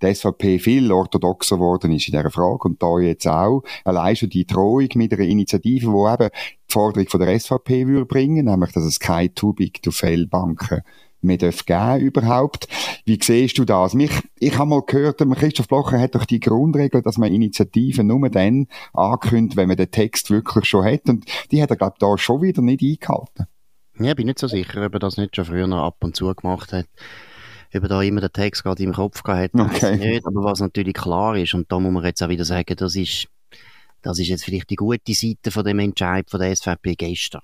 die 0.01 0.13
SVP 0.13 0.59
viel 0.59 0.91
orthodoxer 0.91 1.57
geworden 1.57 1.91
ist 1.91 2.07
in 2.07 2.13
dieser 2.13 2.31
Frage 2.31 2.69
und 2.69 2.81
da 2.81 2.99
jetzt 2.99 3.27
auch. 3.27 3.63
Allein 3.83 4.15
schon 4.15 4.29
die 4.29 4.45
Drohung 4.45 4.87
mit 4.95 5.13
einer 5.13 5.23
Initiative, 5.23 5.91
wo 6.05 6.13
eben 6.13 6.29
die 6.31 6.71
Forderung 6.73 7.07
von 7.09 7.19
der 7.19 7.39
SVP 7.39 7.87
würde 7.87 8.05
bringen, 8.05 8.45
nämlich, 8.45 8.71
dass 8.71 8.83
es 8.83 8.99
keine 8.99 9.33
too 9.33 9.53
big 9.53 9.81
to 9.81 9.91
fail 9.91 10.27
Banken 10.27 10.81
mehr 11.25 11.37
darf 11.37 11.65
geben 11.65 11.99
überhaupt. 11.99 12.67
Wie 13.03 13.19
siehst 13.21 13.57
du 13.57 13.65
das? 13.65 13.93
Mich, 13.93 14.11
ich 14.39 14.57
habe 14.57 14.69
mal 14.69 14.81
gehört, 14.85 15.19
Christoph 15.19 15.67
Blocher 15.67 15.99
hat 15.99 16.15
doch 16.15 16.25
die 16.25 16.39
Grundregel, 16.39 17.01
dass 17.01 17.17
man 17.17 17.33
Initiativen 17.33 18.07
nur 18.07 18.29
dann 18.29 18.67
ankündigt, 18.93 19.57
wenn 19.57 19.67
man 19.67 19.77
den 19.77 19.91
Text 19.91 20.29
wirklich 20.29 20.65
schon 20.65 20.85
hat. 20.85 21.09
Und 21.09 21.25
die 21.51 21.61
hat 21.61 21.71
er, 21.71 21.75
glaube 21.75 21.95
ich, 21.95 21.99
da 21.99 22.17
schon 22.17 22.41
wieder 22.41 22.61
nicht 22.61 22.81
eingehalten. 22.81 23.47
Ja, 23.99 24.13
bin 24.13 24.27
nicht 24.27 24.39
so 24.39 24.47
sicher, 24.47 24.85
ob 24.85 24.93
er 24.93 24.99
das 24.99 25.17
nicht 25.17 25.35
schon 25.35 25.45
früher 25.45 25.67
noch 25.67 25.83
ab 25.83 25.97
und 26.01 26.15
zu 26.15 26.33
gemacht 26.33 26.73
hat. 26.73 26.87
Ob 27.73 27.83
er 27.83 27.89
da 27.89 28.01
immer 28.01 28.21
den 28.21 28.31
Text 28.31 28.63
gerade 28.63 28.83
im 28.83 28.93
Kopf 28.93 29.23
gehabt 29.23 29.53
hat, 29.53 29.75
okay. 29.75 29.97
nicht. 29.97 30.25
Aber 30.25 30.43
was 30.43 30.59
natürlich 30.59 30.93
klar 30.93 31.35
ist, 31.37 31.53
und 31.53 31.71
da 31.71 31.79
muss 31.79 31.91
man 31.91 32.03
jetzt 32.03 32.21
auch 32.21 32.29
wieder 32.29 32.45
sagen, 32.45 32.75
das 32.77 32.95
ist 32.95 33.27
das 34.05 34.19
ist 34.19 34.27
jetzt 34.27 34.45
vielleicht 34.45 34.69
die 34.69 34.75
gute 34.75 35.15
Seite 35.15 35.49
von 35.49 35.65
dem 35.65 35.79
Entscheid 35.79 36.29
von 36.29 36.39
der 36.39 36.55
SVP 36.55 36.93
gestern. 36.95 37.41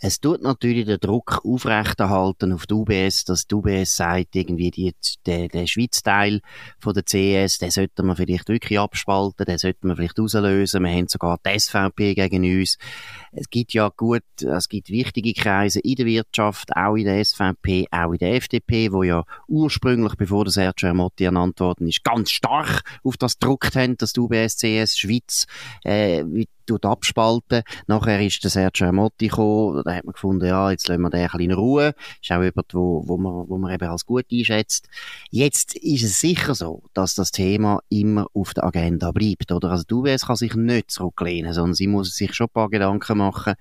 Es 0.00 0.20
tut 0.20 0.42
natürlich 0.42 0.86
den 0.86 1.00
Druck 1.00 1.40
aufrechterhalten 1.44 2.52
auf 2.52 2.66
die 2.66 2.74
UBS, 2.74 3.24
dass 3.24 3.48
die 3.48 3.54
UBS 3.56 3.96
sagt, 3.96 4.36
irgendwie 4.36 4.70
die, 4.70 4.94
der, 5.26 5.48
der 5.48 5.66
Schweiz-Teil 5.66 6.40
von 6.78 6.94
der 6.94 7.02
CS, 7.02 7.58
den 7.58 7.72
sollten 7.72 8.06
wir 8.06 8.14
vielleicht 8.14 8.48
wirklich 8.48 8.78
abspalten, 8.78 9.44
den 9.44 9.58
sollten 9.58 9.88
wir 9.88 9.96
vielleicht 9.96 10.20
auslösen. 10.20 10.84
Wir 10.84 10.92
haben 10.92 11.08
sogar 11.08 11.40
die 11.44 11.58
SVP 11.58 12.14
gegen 12.14 12.44
uns. 12.44 12.78
Es 13.32 13.50
gibt 13.50 13.72
ja 13.72 13.88
gut, 13.88 14.22
es 14.40 14.68
gibt 14.68 14.88
wichtige 14.90 15.32
Kreise 15.32 15.80
in 15.80 15.96
der 15.96 16.06
Wirtschaft, 16.06 16.76
auch 16.76 16.94
in 16.94 17.04
der 17.04 17.24
SVP, 17.24 17.88
auch 17.90 18.12
in 18.12 18.18
der 18.18 18.34
FDP, 18.36 18.92
wo 18.92 19.02
ja 19.02 19.24
ursprünglich, 19.48 20.14
bevor 20.14 20.44
der 20.44 20.52
Sergio 20.52 20.88
Ermotti 20.88 21.24
ernannt 21.24 21.58
worden 21.58 21.88
ist, 21.88 22.04
ganz 22.04 22.30
stark 22.30 22.82
auf 23.02 23.16
das 23.16 23.38
gedruckt 23.40 23.74
haben, 23.74 23.96
dass 23.96 24.12
die 24.12 24.20
UBS, 24.20 24.58
CS, 24.58 24.96
Schweiz, 24.96 25.46
äh, 25.84 26.24
tut 26.68 26.84
abspalten. 26.84 27.62
Nachher 27.86 28.24
ist 28.24 28.42
der 28.44 28.50
Sergio 28.50 28.92
Motti 28.92 29.28
gekommen, 29.28 29.82
da 29.84 29.94
hat 29.94 30.04
man 30.04 30.12
gefunden, 30.12 30.46
ja, 30.46 30.70
jetzt 30.70 30.88
lassen 30.88 31.02
wir 31.02 31.10
den 31.10 31.20
ein 31.20 31.26
bisschen 31.26 31.40
in 31.40 31.52
Ruhe. 31.52 31.94
Ist 32.22 32.30
auch 32.32 32.42
jemand, 32.42 32.74
wo, 32.74 33.02
wo, 33.06 33.16
man, 33.16 33.48
wo 33.48 33.58
man 33.58 33.72
eben 33.74 33.88
als 33.88 34.06
gut 34.06 34.26
einschätzt. 34.32 34.88
Jetzt 35.30 35.76
ist 35.76 36.04
es 36.04 36.20
sicher 36.20 36.54
so, 36.54 36.82
dass 36.94 37.14
das 37.14 37.30
Thema 37.30 37.80
immer 37.88 38.26
auf 38.34 38.54
der 38.54 38.64
Agenda 38.64 39.10
bleibt, 39.12 39.50
oder? 39.52 39.70
Also 39.70 39.84
die 39.84 39.94
UBS 39.94 40.26
kann 40.26 40.36
sich 40.36 40.54
nicht 40.54 40.90
zurücklehnen, 40.90 41.52
sondern 41.52 41.74
sie 41.74 41.86
muss 41.86 42.14
sich 42.14 42.34
schon 42.34 42.46
ein 42.46 42.52
paar 42.52 42.68
Gedanken 42.68 43.18
machen, 43.18 43.54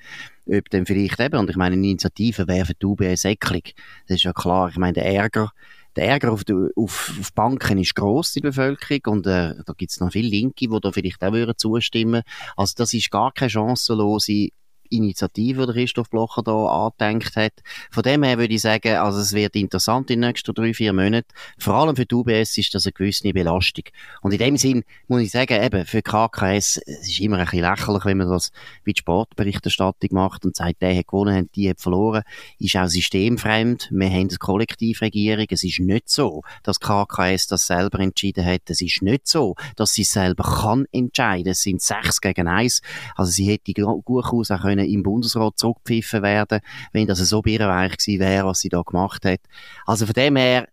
ob 0.45 0.69
dann 0.69 0.85
vielleicht 0.85 1.19
eben, 1.19 1.37
und 1.37 1.49
ich 1.49 1.55
meine, 1.55 1.75
Initiativen 1.75 2.47
für 2.65 2.73
die 2.73 2.85
UBS 2.85 3.25
ecklig. 3.25 3.75
Das 4.07 4.17
ist 4.17 4.23
ja 4.23 4.33
klar. 4.33 4.69
Ich 4.69 4.77
meine, 4.77 4.93
der 4.93 5.05
Ärger, 5.05 5.51
der 5.98 6.08
Ärger 6.08 6.32
auf, 6.32 6.44
die, 6.44 6.54
auf, 6.75 7.13
auf 7.20 7.34
Banken 7.34 7.80
ist 7.80 7.96
gross 7.96 8.36
in 8.36 8.44
der 8.44 8.50
Bevölkerung 8.50 9.18
und 9.18 9.27
äh, 9.27 9.56
da 9.66 9.74
gibt 9.75 9.92
es 9.92 10.00
noch 10.00 10.12
viele 10.12 10.30
Linke, 10.30 10.68
die 10.68 10.80
da 10.82 10.92
vielleicht 10.92 11.24
auch 11.24 11.34
würden 11.34 11.58
zustimmen. 11.58 12.22
Also 12.56 12.74
das 12.77 12.94
ist 12.94 13.12
gar 13.12 13.32
keine 13.34 13.50
chancenlose 13.50 14.50
Initiative, 14.89 15.67
die 15.67 15.74
Christoph 15.74 16.10
Blocher 16.10 16.44
da 16.44 16.88
angedenkt 16.88 17.36
hat. 17.36 17.53
Von 17.91 18.03
dem 18.03 18.24
her 18.24 18.38
würde 18.38 18.53
ich 18.53 18.62
sagen, 18.62 18.96
also 18.96 19.20
es 19.20 19.34
wird 19.34 19.56
interessant 19.56 20.10
in 20.10 20.22
den 20.22 20.29
nächsten 20.29 20.53
drei, 20.53 20.74
vier 20.74 20.94
Monaten. 20.94 21.27
Vor 21.58 21.75
allem 21.75 21.96
für 21.96 22.06
die 22.06 22.15
UBS 22.15 22.58
ist 22.58 22.74
das 22.74 22.86
eine 22.86 22.94
gewisse 22.94 23.32
Belastung. 23.32 23.86
Und 24.22 24.32
in 24.32 24.38
dem 24.38 24.58
Sinn 24.58 24.84
muss 25.08 25.22
ich 25.22 25.32
sagen, 25.32 25.62
eben, 25.62 25.86
für 25.86 26.01
KKS, 26.01 26.77
es 26.86 27.08
ist 27.08 27.20
immer 27.20 27.38
ein 27.38 27.46
bisschen 27.46 27.62
lächerlich, 27.62 28.06
wenn 28.06 28.17
man 28.17 28.29
das 28.29 28.51
wie 28.84 28.94
die 28.94 29.00
Sportberichterstattung 29.00 30.10
macht 30.12 30.46
und 30.46 30.56
sagt, 30.56 30.82
der 30.82 30.96
hat 30.96 31.08
gewonnen, 31.08 31.50
die 31.56 31.70
hat 31.70 31.82
verloren, 31.82 32.24
ist 32.60 32.75
auch 32.75 32.88
systemfremd. 32.88 33.89
Wir 33.91 34.10
haben 34.10 34.29
eine 34.29 34.38
Kollektivregierung. 34.38 35.46
Es 35.50 35.63
ist 35.63 35.79
nicht 35.79 36.10
so, 36.10 36.44
dass 36.63 36.79
KKS 36.79 37.48
das 37.48 37.67
selber 37.67 38.00
entschieden 38.00 38.46
hat. 38.46 38.70
Es 38.70 38.82
ist 38.82 39.01
nicht 39.01 39.27
so, 39.27 39.56
dass 39.75 39.94
sie 39.94 40.03
selber 40.03 40.44
kann 40.44 40.86
entscheiden. 40.91 41.51
Es 41.51 41.62
sind 41.62 41.82
sechs 41.82 42.22
gegen 42.22 42.48
eins. 42.48 42.82
Also 43.15 43.32
sie 43.32 43.46
hätte 43.46 43.74
durchaus 43.74 44.51
auch 44.51 44.62
können 44.62 44.76
können 44.77 44.89
im 44.89 45.03
Bundesrat 45.03 45.57
zurückgepfiffen 45.57 46.22
werden, 46.22 46.60
wenn 46.93 47.07
das 47.07 47.19
so 47.19 47.41
birrenweich 47.41 47.98
gewesen 47.98 48.19
wäre, 48.19 48.48
was 48.48 48.60
sie 48.60 48.69
da 48.69 48.81
gemacht 48.81 49.25
hat. 49.25 49.41
Also 49.86 50.05
von 50.05 50.13
dem 50.13 50.36
her 50.36 50.67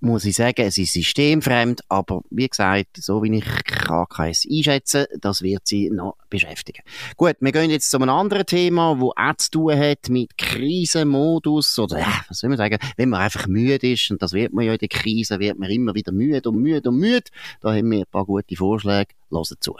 muss 0.00 0.24
ich 0.24 0.36
sagen, 0.36 0.62
es 0.62 0.78
ist 0.78 0.92
systemfremd, 0.92 1.80
aber 1.88 2.22
wie 2.30 2.48
gesagt, 2.48 2.98
so 2.98 3.22
wie 3.22 3.36
ich 3.36 3.44
KKS 3.44 4.46
einschätze, 4.48 5.08
das 5.20 5.42
wird 5.42 5.66
sie 5.66 5.90
noch 5.90 6.16
beschäftigen. 6.30 6.82
Gut, 7.16 7.34
wir 7.40 7.50
gehen 7.50 7.70
jetzt 7.70 7.90
zu 7.90 7.96
einem 7.96 8.10
anderen 8.10 8.46
Thema, 8.46 9.00
wo 9.00 9.12
auch 9.16 9.36
zu 9.38 9.50
tun 9.50 9.76
hat 9.76 10.08
mit 10.08 10.38
Krisenmodus 10.38 11.78
oder, 11.80 11.98
ja, 11.98 12.20
was 12.28 12.38
soll 12.38 12.50
man 12.50 12.58
sagen, 12.58 12.78
wenn 12.96 13.08
man 13.08 13.22
einfach 13.22 13.48
müde 13.48 13.92
ist, 13.92 14.10
und 14.12 14.22
das 14.22 14.32
wird 14.32 14.52
man 14.52 14.64
ja 14.64 14.72
in 14.72 14.78
der 14.78 14.88
Krise, 14.88 15.40
wird 15.40 15.58
man 15.58 15.70
immer 15.70 15.94
wieder 15.94 16.12
müde 16.12 16.48
und 16.48 16.60
müde 16.60 16.90
und 16.90 16.98
müde. 16.98 17.30
Da 17.60 17.74
haben 17.74 17.90
wir 17.90 18.00
ein 18.00 18.06
paar 18.10 18.24
gute 18.24 18.54
Vorschläge. 18.54 19.14
Hören 19.30 19.56
zu. 19.58 19.74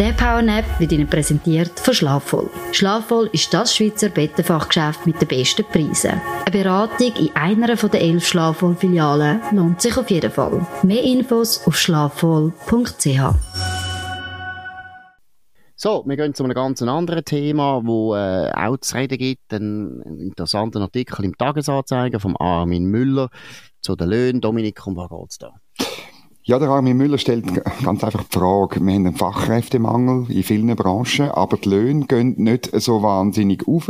Der 0.00 0.12
Powernap 0.12 0.64
wird 0.80 0.92
Ihnen 0.92 1.06
präsentiert 1.06 1.78
von 1.78 1.92
Schlafvoll. 1.92 2.48
Schlafvoll 2.72 3.28
ist 3.34 3.52
das 3.52 3.76
Schweizer 3.76 4.08
Bettenfachgeschäft 4.08 5.06
mit 5.06 5.20
den 5.20 5.28
besten 5.28 5.62
Preisen. 5.66 6.18
Eine 6.46 6.50
Beratung 6.50 7.12
in 7.16 7.36
einer 7.36 7.76
der 7.76 8.00
elf 8.00 8.26
Schlafvoll-Filialen 8.26 9.42
lohnt 9.52 9.82
sich 9.82 9.98
auf 9.98 10.08
jeden 10.08 10.30
Fall. 10.30 10.66
Mehr 10.82 11.02
Infos 11.02 11.66
auf 11.66 11.76
schlafvoll.ch. 11.76 13.20
So, 15.76 16.02
wir 16.06 16.16
gehen 16.16 16.32
zu 16.32 16.44
einem 16.44 16.54
ganz 16.54 16.80
anderen 16.80 17.24
Thema, 17.26 17.82
wo 17.84 18.14
äh, 18.14 18.50
auch 18.52 18.78
zu 18.78 18.96
reden 18.96 19.18
gibt. 19.18 19.52
Ein, 19.52 20.00
interessanter 20.18 20.80
Artikel 20.80 21.26
im 21.26 21.36
Tagesanzeiger 21.36 22.20
vom 22.20 22.38
Armin 22.38 22.86
Müller 22.86 23.28
zu 23.82 23.96
den 23.96 24.08
Löhnen. 24.08 24.40
Dominik, 24.40 24.86
um 24.86 24.96
was 24.96 25.10
geht's 25.10 25.36
da? 25.36 25.52
Ja, 26.50 26.58
der 26.58 26.68
Armin 26.68 26.96
Müller 26.96 27.16
stellt 27.16 27.46
ganz 27.84 28.02
einfach 28.02 28.24
die 28.24 28.36
Frage, 28.36 28.80
wir 28.80 28.94
haben 28.94 29.06
einen 29.06 29.14
Fachkräftemangel 29.14 30.28
in 30.32 30.42
vielen 30.42 30.74
Branchen, 30.74 31.30
aber 31.30 31.56
die 31.56 31.68
Löhne 31.68 32.06
gehen 32.06 32.34
nicht 32.38 32.70
so 32.80 33.04
wahnsinnig 33.04 33.68
auf. 33.68 33.88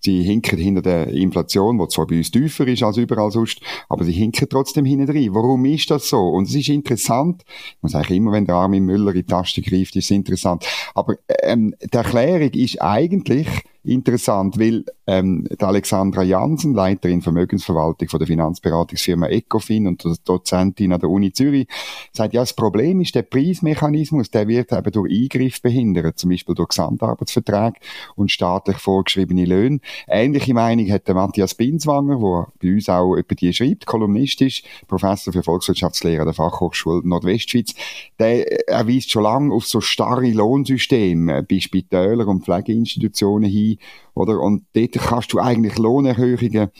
Sie 0.00 0.24
hinken 0.24 0.58
hinter 0.58 0.82
der 0.82 1.06
Inflation, 1.06 1.78
die 1.78 1.86
zwar 1.86 2.08
bei 2.08 2.16
uns 2.16 2.32
tiefer 2.32 2.66
ist 2.66 2.82
als 2.82 2.96
überall 2.96 3.30
sonst, 3.30 3.60
aber 3.88 4.02
sie 4.02 4.10
hinken 4.10 4.48
trotzdem 4.50 4.84
hinten 4.84 5.06
drin. 5.06 5.32
Warum 5.32 5.64
ist 5.64 5.92
das 5.92 6.08
so? 6.08 6.18
Und 6.30 6.48
es 6.48 6.56
ist 6.56 6.70
interessant, 6.70 7.44
ich 7.46 7.82
muss 7.82 7.94
eigentlich 7.94 8.16
immer, 8.16 8.32
wenn 8.32 8.46
der 8.46 8.56
Armin 8.56 8.84
Müller 8.84 9.14
in 9.14 9.18
die 9.18 9.26
Taste 9.26 9.62
greift, 9.62 9.94
ist 9.94 10.06
es 10.06 10.10
interessant, 10.10 10.66
aber 10.96 11.14
ähm, 11.44 11.72
die 11.80 11.96
Erklärung 11.96 12.50
ist 12.50 12.82
eigentlich, 12.82 13.46
interessant, 13.84 14.58
weil 14.58 14.84
ähm, 15.06 15.46
die 15.50 15.64
Alexandra 15.64 16.22
Jansen, 16.22 16.74
Leiterin 16.74 17.20
Vermögensverwaltung 17.20 18.08
von 18.08 18.18
der 18.20 18.28
Finanzberatungsfirma 18.28 19.26
Ecofin 19.26 19.88
und 19.88 20.04
Dozentin 20.24 20.92
an 20.92 21.00
der 21.00 21.10
Uni 21.10 21.32
Zürich, 21.32 21.66
sagt, 22.12 22.34
ja, 22.34 22.42
das 22.42 22.52
Problem 22.52 23.00
ist, 23.00 23.14
der 23.14 23.22
Preismechanismus, 23.22 24.30
der 24.30 24.46
wird 24.46 24.72
eben 24.72 24.92
durch 24.92 25.12
Eingriff 25.12 25.60
behindert, 25.60 26.18
zum 26.18 26.30
Beispiel 26.30 26.54
durch 26.54 26.68
Gesamtarbeitsverträge 26.68 27.78
und 28.14 28.30
staatlich 28.30 28.78
vorgeschriebene 28.78 29.44
Löhne. 29.44 29.80
Ähnliche 30.06 30.54
Meinung 30.54 30.88
hat 30.90 31.08
der 31.08 31.14
Matthias 31.14 31.54
Binswanger, 31.54 32.18
der 32.18 32.68
bei 32.68 32.74
uns 32.74 32.88
auch 32.88 33.16
über 33.16 33.34
die 33.34 33.52
schreibt, 33.52 33.86
Kolumnist 33.86 34.40
ist, 34.42 34.62
Professor 34.86 35.32
für 35.32 35.42
Volkswirtschaftslehre 35.42 36.20
an 36.20 36.26
der 36.26 36.34
Fachhochschule 36.34 37.06
Nordwestschweiz. 37.06 37.74
Der 38.20 38.68
erweist 38.68 39.10
schon 39.10 39.24
lange 39.24 39.52
auf 39.52 39.66
so 39.66 39.80
starre 39.80 40.30
Lohnsysteme 40.30 41.42
bei 41.42 41.58
Spitälern 41.58 42.28
und 42.28 42.44
Pflegeinstitutionen 42.44 43.50
hin, 43.50 43.71
oder? 44.14 44.40
Und 44.40 44.64
dort 44.74 44.92
kannst 44.92 45.32
du 45.32 45.38
eigentlich 45.38 45.78
Lohnerhöhungen 45.78 46.70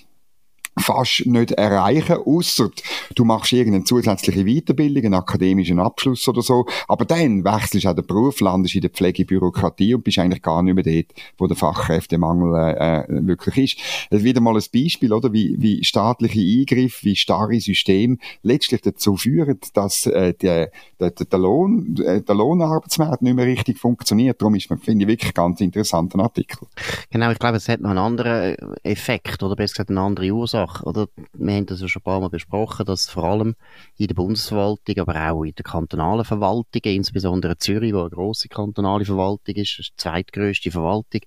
fast 0.78 1.26
nicht 1.26 1.52
erreichen, 1.52 2.16
außer 2.24 2.70
du 3.14 3.24
machst 3.24 3.52
irgendeine 3.52 3.84
zusätzliche 3.84 4.44
Weiterbildung, 4.44 5.04
einen 5.04 5.14
akademischen 5.14 5.78
Abschluss 5.78 6.26
oder 6.28 6.40
so, 6.40 6.66
aber 6.88 7.04
dann 7.04 7.44
wechselst 7.44 7.84
du 7.84 7.90
auch 7.90 7.94
den 7.94 8.06
Beruf, 8.06 8.40
landest 8.40 8.74
in 8.74 8.80
der 8.80 8.90
Pflegebürokratie 8.90 9.94
und 9.94 10.04
bist 10.04 10.18
eigentlich 10.18 10.42
gar 10.42 10.62
nicht 10.62 10.74
mehr 10.74 10.84
dort, 10.84 11.18
wo 11.36 11.46
der 11.46 11.56
Fachkräftemangel 11.56 12.54
äh, 12.54 13.00
äh 13.00 13.26
wirklich 13.26 13.56
ist. 13.58 14.08
Das 14.10 14.20
ist 14.20 14.24
wieder 14.24 14.40
mal 14.40 14.56
ein 14.56 14.62
Beispiel, 14.72 15.12
oder, 15.12 15.32
wie, 15.32 15.56
wie 15.58 15.84
staatliche 15.84 16.40
Eingriffe, 16.40 17.04
wie 17.04 17.16
starre 17.16 17.60
Systeme 17.60 18.16
letztlich 18.42 18.80
dazu 18.80 19.16
führen, 19.16 19.58
dass 19.74 20.06
äh, 20.06 20.32
der, 20.34 20.70
der, 20.98 21.10
der, 21.10 21.38
Lohn, 21.38 21.96
äh, 22.02 22.22
der 22.22 22.34
Lohnarbeitsmarkt 22.34 23.22
nicht 23.22 23.34
mehr 23.34 23.46
richtig 23.46 23.78
funktioniert. 23.78 24.40
Darum 24.40 24.54
ist, 24.54 24.68
finde 24.82 25.04
ich, 25.04 25.08
wirklich 25.08 25.34
ganz 25.34 25.60
interessanter 25.60 26.18
Artikel. 26.20 26.66
Genau, 27.10 27.30
ich 27.30 27.38
glaube, 27.38 27.58
es 27.58 27.68
hat 27.68 27.80
noch 27.80 27.90
einen 27.90 27.98
anderen 27.98 28.56
Effekt, 28.82 29.42
oder 29.42 29.54
besser 29.54 29.74
gesagt 29.74 29.90
eine 29.90 30.00
andere 30.00 30.30
Ursache 30.30 30.62
Sache, 30.66 30.85
oder? 30.85 31.07
Wir 31.33 31.54
haben 31.54 31.66
das 31.66 31.81
ja 31.81 31.88
schon 31.88 32.00
ein 32.00 32.04
paar 32.04 32.21
Mal 32.21 32.31
besprochen, 32.31 32.87
dass 32.87 33.09
vor 33.09 33.25
allem 33.25 33.54
in 33.97 34.07
der 34.07 34.14
Bundesverwaltung, 34.14 34.99
aber 34.99 35.31
auch 35.31 35.45
in 35.45 35.54
der 35.54 35.64
kantonalen 35.64 36.25
Verwaltung, 36.25 36.83
insbesondere 36.85 37.59
Zürich, 37.59 37.92
wo 37.92 38.00
eine 38.00 38.11
grosse 38.11 38.49
kantonale 38.49 39.04
Verwaltung 39.04 39.54
ist, 39.54 39.78
die 39.78 39.97
zweitgrößte 39.97 40.71
Verwaltung 40.71 41.21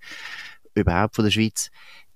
überhaupt 0.73 1.15
von 1.15 1.25
der 1.25 1.31
Schweiz, 1.31 1.69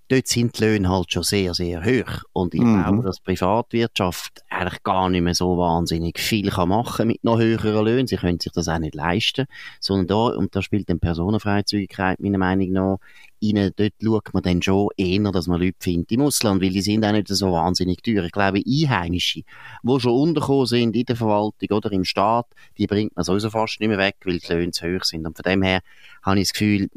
dort 0.10 0.28
sind 0.28 0.60
die 0.60 0.64
Löhne 0.64 0.90
halt 0.90 1.14
schon 1.14 1.24
sehr, 1.24 1.54
sehr 1.54 1.84
hoch. 1.84 2.24
Und 2.34 2.54
ich 2.54 2.62
mhm. 2.62 2.84
glaube, 2.84 3.04
dass 3.04 3.18
die 3.18 3.24
Privatwirtschaft 3.24 4.42
eigentlich 4.60 4.84
gar 4.84 5.10
nicht 5.10 5.22
mehr 5.22 5.36
so 5.36 5.58
wahnsinnig 5.58 6.20
viel 6.20 6.50
kann 6.50 6.70
machen 6.70 7.08
mit 7.08 7.24
noch 7.24 7.40
höheren 7.40 7.86
Löhnen. 7.86 8.08
Sie 8.08 8.18
können 8.18 8.40
sich 8.40 8.52
das 8.52 8.68
auch 8.68 8.80
nicht 8.80 8.96
leisten. 8.96 9.46
Sondern 9.80 10.08
da, 10.08 10.38
und 10.38 10.56
da 10.56 10.62
spielt 10.62 10.90
dann 10.90 11.00
Personenfreizügigkeit 11.00 12.20
meiner 12.20 12.38
Meinung 12.38 12.72
nach 12.72 12.98
rein. 13.42 13.72
Dort 13.76 13.94
schaut 14.02 14.34
man 14.34 14.44
dann 14.44 14.62
schon 14.62 14.90
eher, 14.98 15.32
dass 15.32 15.48
man 15.48 15.62
Leute 15.62 15.78
findet 15.80 16.12
im 16.12 16.22
Ausland, 16.22 16.62
weil 16.62 16.70
die 16.70 16.82
sind 16.82 17.06
auch 17.06 17.12
nicht 17.12 17.28
so 17.28 17.52
wahnsinnig 17.52 18.04
teuer. 18.04 18.24
Ich 18.24 18.32
glaube, 18.32 18.62
Einheimische, 18.66 19.44
die 19.84 20.00
schon 20.00 20.14
untergekommen 20.14 20.66
sind 20.66 20.96
in 20.96 21.06
der 21.06 21.16
Verwaltung 21.16 21.70
oder 21.70 21.92
im 21.92 22.04
Staat, 22.04 22.48
die 22.78 22.88
bringt 22.88 23.16
man 23.16 23.24
sowieso 23.24 23.50
fast 23.50 23.80
nicht 23.80 23.90
mehr 23.90 23.98
weg, 23.98 24.18
weil 24.26 24.40
die 24.40 24.54
Löhne 24.54 24.72
zu 24.72 24.86
hoch 24.86 25.04
sind. 25.04 25.26
Und 25.26 25.36
von 25.36 25.44
dem 25.44 25.62
her 25.64 25.82
habe 26.24 26.40
ich 26.40 26.50
das 26.50 26.54
Gefühl, 26.54 26.90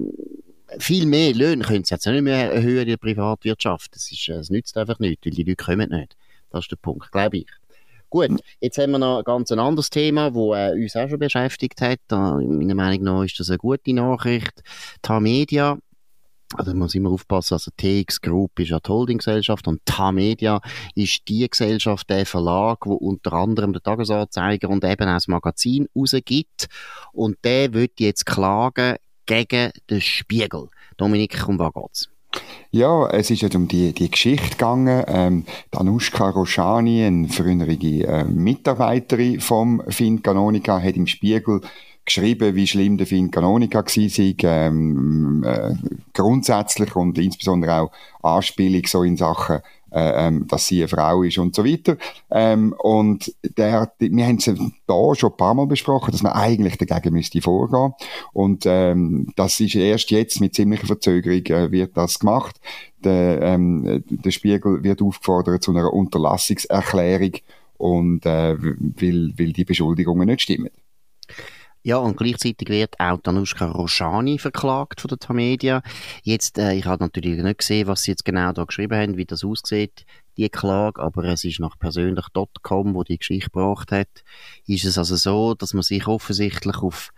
viel 0.79 1.07
mehr 1.07 1.35
Löhne 1.35 1.65
können 1.65 1.85
sie 1.85 1.95
jetzt 1.95 2.07
nicht 2.07 2.23
mehr 2.23 2.53
erhöhen 2.53 2.83
in 2.83 2.89
der 2.89 2.97
Privatwirtschaft. 2.97 3.95
Das, 3.95 4.11
ist, 4.11 4.29
das 4.29 4.51
nützt 4.51 4.77
einfach 4.77 4.99
nichts, 4.99 5.25
weil 5.27 5.33
die 5.33 5.43
Leute 5.43 5.65
kommen 5.65 5.91
nicht. 5.91 6.17
Das 6.53 6.65
ist 6.65 6.71
der 6.71 6.77
Punkt, 6.77 7.11
glaube 7.11 7.39
ich. 7.39 7.47
Gut, 8.11 8.31
jetzt 8.61 8.77
haben 8.77 8.91
wir 8.91 8.99
noch 8.99 9.19
ein 9.19 9.25
ganz 9.25 9.51
anderes 9.51 9.89
Thema, 9.89 10.31
das 10.31 10.37
äh, 10.37 10.83
uns 10.83 10.97
auch 10.97 11.09
schon 11.09 11.19
beschäftigt 11.19 11.81
hat. 11.81 11.99
Da, 12.09 12.35
meiner 12.37 12.75
Meinung 12.75 13.05
nach 13.05 13.25
ist 13.25 13.41
das 13.41 13.49
eine 13.49 13.57
gute 13.57 13.95
Nachricht. 13.95 14.63
Tamedia, 15.01 15.79
also 16.55 16.73
man 16.73 16.81
muss 16.81 16.95
immer 16.95 17.11
aufpassen, 17.11 17.55
also 17.55 17.71
TX 17.75 18.21
Group 18.21 18.59
ist 18.61 18.69
ja 18.69 18.81
die 18.81 18.91
Holdinggesellschaft 18.91 19.67
und 19.67 19.81
Tamedia 19.87 20.61
ist 20.95 21.23
die 21.27 21.49
Gesellschaft, 21.49 22.11
der 22.11 22.27
Verlag, 22.27 22.85
wo 22.85 22.95
unter 22.95 23.33
anderem 23.33 23.73
der 23.73 23.83
Tagesanzeiger 23.83 24.69
und 24.69 24.85
eben 24.85 25.09
auch 25.09 25.15
das 25.15 25.29
Magazin 25.29 25.89
rausgibt. 25.97 26.67
Und 27.13 27.39
der 27.45 27.73
wird 27.73 27.99
jetzt 27.99 28.27
klagen 28.27 28.97
gegen 29.25 29.71
den 29.89 30.01
Spiegel. 30.03 30.69
Dominik, 30.99 31.49
um 31.49 31.59
was 31.59 31.73
geht's? 31.73 32.12
Ja, 32.71 33.07
es 33.11 33.31
ist 33.31 33.43
jetzt 33.43 33.55
um 33.55 33.69
die, 33.69 33.93
die 33.93 34.11
Geschichte 34.11 34.49
gegangen. 34.51 35.05
Ähm, 35.07 35.45
Danushka 35.71 36.31
Roshani, 36.31 37.05
eine 37.05 37.29
frühere 37.29 37.73
äh, 37.73 38.25
Mitarbeiterin 38.25 39.41
vom 39.41 39.83
Fin 39.89 40.23
Canonica, 40.23 40.81
hat 40.81 40.97
im 40.97 41.07
Spiegel 41.07 41.61
geschrieben, 42.05 42.55
wie 42.55 42.67
schlimm 42.67 42.97
der 42.97 43.07
Fin 43.07 43.31
Canonica 43.31 43.85
war, 43.85 44.51
ähm, 44.51 45.45
äh, 45.47 45.75
grundsätzlich 46.15 46.97
und 46.97 47.19
insbesondere 47.19 47.83
auch 47.83 47.91
Anspielung 48.23 48.87
so 48.87 49.03
in 49.03 49.17
Sachen 49.17 49.61
ähm, 49.93 50.47
dass 50.49 50.67
sie 50.67 50.81
eine 50.81 50.89
Frau 50.89 51.23
ist 51.23 51.39
und 51.39 51.55
so 51.55 51.65
weiter. 51.65 51.97
Ähm, 52.31 52.75
und 52.79 53.35
der, 53.57 53.93
wir 53.99 54.27
haben 54.27 54.37
es 54.37 54.51
da 54.87 55.15
schon 55.15 55.31
ein 55.31 55.37
paar 55.37 55.55
Mal 55.55 55.67
besprochen, 55.67 56.13
dass 56.13 56.23
man 56.23 56.33
eigentlich 56.33 56.77
dagegen 56.79 57.15
müsste 57.15 57.41
vorgehen. 57.41 57.95
Und 58.33 58.65
ähm, 58.67 59.33
das 59.37 59.61
ist 59.61 59.75
erst 59.75 60.11
jetzt 60.11 60.41
mit 60.41 60.55
ziemlicher 60.55 60.87
Verzögerung 60.87 61.45
äh, 61.47 61.71
wird 61.71 61.97
das 61.97 62.19
gemacht. 62.19 62.61
Der, 63.05 63.43
ähm, 63.43 64.05
der 64.09 64.31
Spiegel 64.31 64.83
wird 64.83 65.03
aufgefordert 65.03 65.63
zu 65.63 65.73
einer 65.73 65.93
Unterlassungserklärung 65.93 67.33
und 67.77 68.25
äh, 68.27 68.57
will, 68.61 69.33
will 69.37 69.53
die 69.53 69.65
Beschuldigungen 69.65 70.27
nicht 70.27 70.43
stimmen. 70.43 70.71
Ja, 71.85 71.97
und 71.97 72.17
gleichzeitig 72.17 72.69
wird 72.69 72.99
auch 73.01 73.21
Danushka 73.21 73.67
Roshani 73.67 74.39
verklagt 74.39 75.01
von 75.01 75.09
der 75.09 75.19
Tamedia. 75.19 75.83
Jetzt, 76.23 76.59
äh, 76.59 76.75
ich 76.75 76.87
habe 76.87 77.03
natürlich 77.03 77.43
nicht 77.43 77.59
gesehen, 77.59 77.89
was 77.89 78.05
sie 78.05 78.13
jetzt 78.13 78.25
genau 78.25 78.53
da 78.53 78.65
geschrieben 78.65 78.97
haben, 78.97 79.17
wie 79.17 79.25
das 79.25 79.45
aussieht. 79.45 80.07
die 80.37 80.49
Klage, 80.49 81.03
aber 81.03 81.25
es 81.25 81.45
ist 81.45 81.61
nach 81.61 81.79
persönlich.com, 81.79 82.95
wo 82.95 83.05
die 83.05 83.19
Geschichte 83.19 83.51
gebracht 83.51 83.93
hat, 83.93 84.09
ist 84.67 84.85
es 84.85 84.97
also 84.97 85.17
so, 85.17 85.55
dass 85.55 85.75
man 85.75 85.83
sich 85.83 86.07
offensichtlich 86.07 86.77
auf 86.77 87.11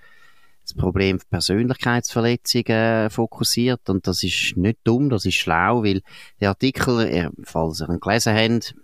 das 0.65 0.75
Problem 0.75 1.21
Persönlichkeitsverletzungen 1.31 3.11
fokussiert 3.11 3.89
und 3.91 4.07
das 4.07 4.25
ist 4.25 4.57
nicht 4.57 4.79
dumm, 4.83 5.11
das 5.11 5.27
ist 5.27 5.35
schlau, 5.35 5.85
weil 5.85 6.03
der 6.41 6.49
Artikel, 6.49 7.31
falls 7.45 7.83
ihr 7.83 7.91
ihn 7.91 8.01
gelesen 8.01 8.35
habt, 8.35 8.75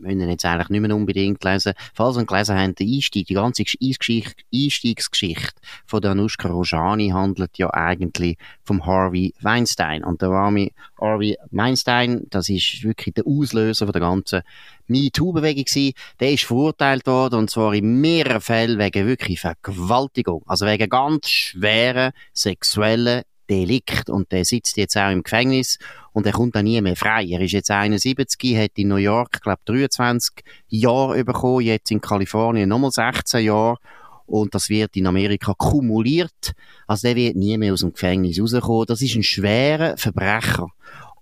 müssen 0.00 0.20
ihn 0.20 0.30
jetzt 0.30 0.44
eigentlich 0.44 0.68
nicht 0.68 0.80
mehr 0.80 0.94
unbedingt 0.94 1.42
lesen. 1.44 1.72
Falls 1.94 2.16
ihr 2.16 2.24
gelesen 2.24 2.58
habt, 2.58 2.78
der 2.80 2.86
Einstieg, 2.86 3.26
die 3.26 3.34
ganze 3.34 3.62
Einstiegsgeschichte 3.62 5.60
von 5.86 6.00
der 6.00 6.12
Anushka 6.12 6.48
Rojani 6.48 7.08
handelt 7.10 7.58
ja 7.58 7.72
eigentlich 7.72 8.38
vom 8.62 8.84
Harvey 8.86 9.34
Weinstein. 9.40 10.04
Und 10.04 10.22
der 10.22 10.30
Harvey 10.30 11.36
Weinstein, 11.50 12.26
das 12.30 12.48
ist 12.48 12.82
wirklich 12.82 13.14
der 13.14 13.26
Auslöser 13.26 13.86
von 13.86 13.92
der 13.92 14.00
ganzen 14.00 14.42
MeToo-Bewegung 14.88 15.64
gewesen. 15.64 15.92
Der 16.20 16.32
ist 16.32 16.44
verurteilt 16.44 17.06
worden, 17.06 17.40
und 17.40 17.50
zwar 17.50 17.74
in 17.74 18.00
mehreren 18.00 18.40
Fällen 18.40 18.78
wegen 18.78 19.06
wirklich 19.06 19.40
Vergewaltigung. 19.40 20.42
Also 20.46 20.66
wegen 20.66 20.88
ganz 20.88 21.28
schweren 21.28 22.12
sexuellen 22.32 23.22
Delikt 23.48 24.10
und 24.10 24.32
der 24.32 24.44
sitzt 24.44 24.76
jetzt 24.76 24.96
auch 24.96 25.10
im 25.10 25.22
Gefängnis 25.22 25.78
und 26.12 26.26
er 26.26 26.32
kommt 26.32 26.56
dann 26.56 26.64
nie 26.64 26.80
mehr 26.80 26.96
frei. 26.96 27.24
Er 27.26 27.40
ist 27.40 27.52
jetzt 27.52 27.70
71, 27.70 28.56
hat 28.56 28.72
in 28.76 28.88
New 28.88 28.96
York, 28.96 29.42
glaube 29.42 29.60
23 29.64 30.44
Jahre 30.68 31.24
bekommen, 31.24 31.62
jetzt 31.62 31.90
in 31.90 32.00
Kalifornien 32.00 32.68
nochmal 32.68 32.90
16 32.90 33.44
Jahre 33.44 33.78
und 34.26 34.54
das 34.54 34.68
wird 34.68 34.96
in 34.96 35.06
Amerika 35.06 35.54
kumuliert. 35.54 36.52
Also 36.86 37.08
der 37.08 37.16
wird 37.16 37.36
nie 37.36 37.56
mehr 37.56 37.72
aus 37.72 37.80
dem 37.80 37.92
Gefängnis 37.92 38.40
rauskommen. 38.40 38.86
Das 38.86 39.00
ist 39.00 39.14
ein 39.14 39.22
schwerer 39.22 39.96
Verbrecher. 39.96 40.68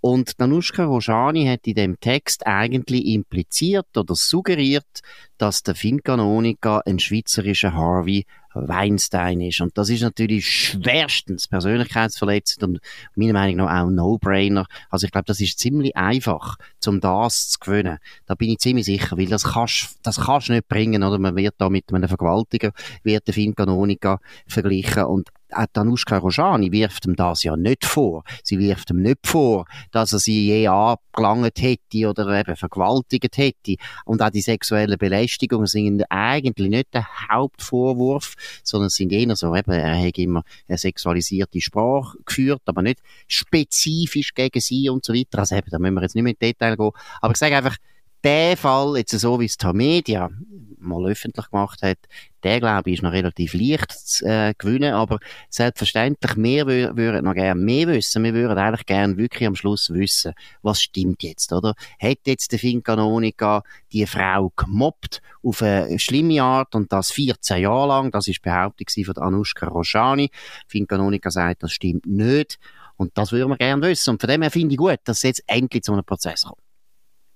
Und 0.07 0.39
Danushka 0.39 0.85
Rojani 0.85 1.47
hat 1.47 1.67
in 1.67 1.77
dem 1.77 1.99
Text 1.99 2.47
eigentlich 2.47 3.07
impliziert 3.07 3.97
oder 3.97 4.15
suggeriert, 4.15 5.01
dass 5.39 5.63
der 5.63 5.75
Fincanonica 5.75 6.83
ein 6.85 6.99
schweizerischer 6.99 7.73
Harvey 7.73 8.27
Weinstein 8.53 9.41
ist. 9.41 9.63
Und 9.63 9.79
das 9.79 9.89
ist 9.89 10.03
natürlich 10.03 10.47
schwerstens 10.47 11.49
persönlichkeitsverletzend 11.49 12.65
und 12.65 12.81
meiner 13.15 13.33
Meinung 13.33 13.57
nach 13.57 13.81
auch 13.81 13.89
ein 13.89 13.95
No-Brainer. 13.95 14.67
Also 14.91 15.07
ich 15.07 15.11
glaube, 15.11 15.25
das 15.25 15.41
ist 15.41 15.59
ziemlich 15.59 15.97
einfach, 15.97 16.57
um 16.87 17.01
das 17.01 17.49
zu 17.49 17.61
gewinnen. 17.61 17.97
Da 18.27 18.35
bin 18.35 18.51
ich 18.51 18.59
ziemlich 18.59 18.85
sicher, 18.85 19.17
weil 19.17 19.29
das 19.29 19.45
kannst, 19.45 19.99
das 20.03 20.21
kannst 20.21 20.51
nicht 20.51 20.69
bringen, 20.69 21.03
oder? 21.03 21.19
Man 21.19 21.35
wird 21.35 21.55
da 21.57 21.71
mit 21.71 21.91
einem 21.91 22.09
Vergewaltiger, 22.09 22.73
wird 23.05 23.27
der 23.27 23.33
Fincanonica 23.33 24.21
verglichen 24.47 25.05
und 25.05 25.31
auch 25.55 25.67
Danushka 25.73 26.19
Rojani 26.19 26.73
wirft 26.73 27.07
ihm 27.07 27.17
das 27.17 27.43
ja 27.43 27.57
nicht 27.57 27.85
vor. 27.85 28.25
Sie 28.43 28.59
wirft 28.59 28.91
ihm 28.91 29.03
nicht 29.03 29.27
vor, 29.27 29.67
dass 29.93 30.13
er 30.13 30.19
sie 30.19 30.47
je 30.47 30.69
abgelangt 30.69 31.61
hätte 31.61 32.09
oder 32.09 32.29
eben 32.39 32.57
vergewaltigt 32.57 33.37
hätte. 33.37 33.77
Und 34.05 34.23
auch 34.23 34.31
die 34.31 34.41
sexuellen 34.41 34.99
Belästigungen 34.99 35.67
sind 35.67 36.05
eigentlich 36.11 36.71
nicht 36.71 36.95
der 36.95 37.07
Hauptvorwurf, 37.31 38.35
sondern 38.63 38.91
sind 38.91 39.13
eher 39.13 39.35
so, 39.37 39.55
eben, 39.55 39.73
er 39.73 39.99
hat 39.99 40.19
immer 40.19 40.43
eine 40.69 40.79
sexualisierte 40.79 41.61
Sprache 41.61 42.19
geführt, 42.25 42.63
aber 42.67 42.83
nicht 42.83 43.01
spezifisch 43.27 44.35
gegen 44.35 44.61
sie 44.61 44.89
und 44.89 45.05
so 45.05 45.15
weiter. 45.15 45.39
Also 45.39 45.57
eben, 45.57 45.71
da 45.71 45.79
müssen 45.79 45.95
wir 45.95 46.03
jetzt 46.03 46.15
nicht 46.15 46.25
mehr 46.25 46.33
in 46.33 46.39
Detail 46.39 46.77
gehen. 46.77 46.91
Aber 47.21 47.33
ich 47.33 47.39
sage 47.39 47.57
einfach, 47.57 47.77
der 48.25 48.57
Fall, 48.57 48.97
jetzt 48.97 49.19
so 49.19 49.39
wie 49.39 49.45
es 49.45 49.59
die 49.59 49.73
Media 49.73 50.31
mal 50.79 51.05
öffentlich 51.07 51.51
gemacht 51.51 51.83
hat, 51.83 51.99
der 52.43 52.61
glaube 52.61 52.91
ich 52.91 52.97
ist 52.97 53.03
noch 53.03 53.13
relativ 53.13 53.55
leicht 53.55 53.91
zu 53.93 54.25
äh, 54.27 54.55
gewinnen, 54.57 54.95
aber 54.95 55.19
selbstverständlich, 55.49 56.37
wir 56.37 56.67
würden 56.67 57.25
noch 57.25 57.35
gerne 57.35 57.61
mehr 57.61 57.89
wissen, 57.89 58.25
wir 58.25 58.35
würden 58.35 58.59
eigentlich 58.59 58.87
gerne 58.87 59.17
wirklich 59.17 59.47
am 59.47 59.57
Schluss 59.57 59.91
wissen, 59.91 60.33
was 60.63 60.81
stimmt 60.81 61.23
jetzt, 61.23 61.53
oder? 61.53 61.75
Hat 62.01 62.19
jetzt 62.25 62.53
der 62.53 62.59
Fincanonica 62.59 63.63
die 63.93 64.07
Frau 64.07 64.53
gemobbt 64.57 65.23
auf 65.43 65.63
eine 65.63 65.99
schlimme 65.99 66.43
Art 66.43 66.75
und 66.75 66.93
das 66.93 67.13
14 67.13 67.63
Jahre 67.63 67.89
lang, 67.89 68.11
das 68.11 68.29
ist 68.29 68.43
Behauptung 68.43 68.87
von 69.05 69.23
Anushka 69.23 69.69
Roshani. 69.69 70.31
Fincanonica 70.67 71.31
sagt, 71.31 71.63
das 71.63 71.73
stimmt 71.73 72.07
nicht 72.07 72.59
und 72.97 73.17
das 73.19 73.33
würden 73.33 73.51
wir 73.51 73.57
gerne 73.57 73.87
wissen 73.87 74.11
und 74.11 74.21
von 74.21 74.31
dem 74.31 74.43
her 74.43 74.51
finde 74.51 74.73
ich 74.75 74.79
gut, 74.79 74.99
dass 75.05 75.19
es 75.19 75.23
jetzt 75.25 75.45
endlich 75.47 75.83
zu 75.83 75.93
einem 75.93 76.05
Prozess 76.05 76.45
kommt. 76.45 76.64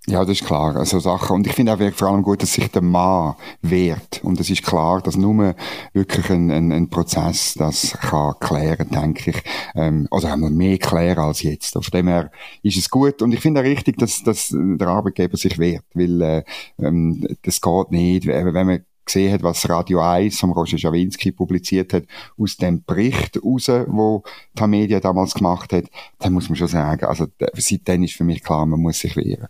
Ja, 0.08 0.24
das 0.24 0.40
ist 0.40 0.46
klar. 0.46 0.74
Also 0.74 1.00
Sachen. 1.00 1.36
Und 1.36 1.46
ich 1.46 1.52
finde 1.52 1.74
auch 1.74 1.92
vor 1.92 2.08
allem 2.08 2.22
gut, 2.22 2.42
dass 2.42 2.54
sich 2.54 2.70
der 2.70 2.80
Mann 2.80 3.34
wehrt. 3.60 4.24
Und 4.24 4.40
es 4.40 4.48
ist 4.48 4.62
klar, 4.62 5.02
dass 5.02 5.18
nur 5.18 5.54
wirklich 5.92 6.30
ein, 6.30 6.50
ein, 6.50 6.72
ein 6.72 6.88
Prozess 6.88 7.52
das 7.58 7.92
kann 8.00 8.32
klären, 8.40 8.88
denke 8.88 9.32
ich. 9.32 9.42
Ähm, 9.74 10.08
also 10.10 10.30
haben 10.30 10.40
wir 10.40 10.50
mehr 10.50 10.78
klären 10.78 11.18
als 11.18 11.42
jetzt. 11.42 11.76
Auf 11.76 11.90
dem 11.90 12.08
her 12.08 12.30
ist 12.62 12.78
es 12.78 12.88
gut. 12.88 13.20
Und 13.20 13.32
ich 13.32 13.40
finde 13.40 13.60
auch 13.60 13.64
richtig, 13.64 13.98
dass, 13.98 14.22
dass 14.22 14.48
der 14.50 14.88
Arbeitgeber 14.88 15.36
sich 15.36 15.58
wehrt. 15.58 15.84
Weil, 15.92 16.22
äh, 16.22 16.44
ähm, 16.78 17.26
das 17.42 17.60
geht 17.60 17.90
nicht. 17.90 18.26
Wenn 18.26 18.66
man 18.66 18.84
gesehen 19.04 19.32
hat, 19.34 19.42
was 19.42 19.68
Radio 19.68 20.00
1 20.00 20.40
von 20.40 20.52
Roger 20.52 20.78
Schawinski 20.78 21.32
publiziert 21.32 21.92
hat, 21.92 22.04
aus 22.38 22.56
dem 22.56 22.82
Bericht 22.82 23.38
raus, 23.44 23.68
wo 23.88 24.22
die 24.58 24.66
Media 24.68 25.00
damals 25.00 25.34
gemacht 25.34 25.74
hat, 25.74 25.84
dann 26.18 26.32
muss 26.32 26.48
man 26.48 26.56
schon 26.56 26.68
sagen, 26.68 27.04
also 27.04 27.26
seitdem 27.54 28.04
ist 28.04 28.14
für 28.14 28.24
mich 28.24 28.42
klar, 28.42 28.64
man 28.64 28.80
muss 28.80 29.00
sich 29.00 29.14
wehren. 29.14 29.48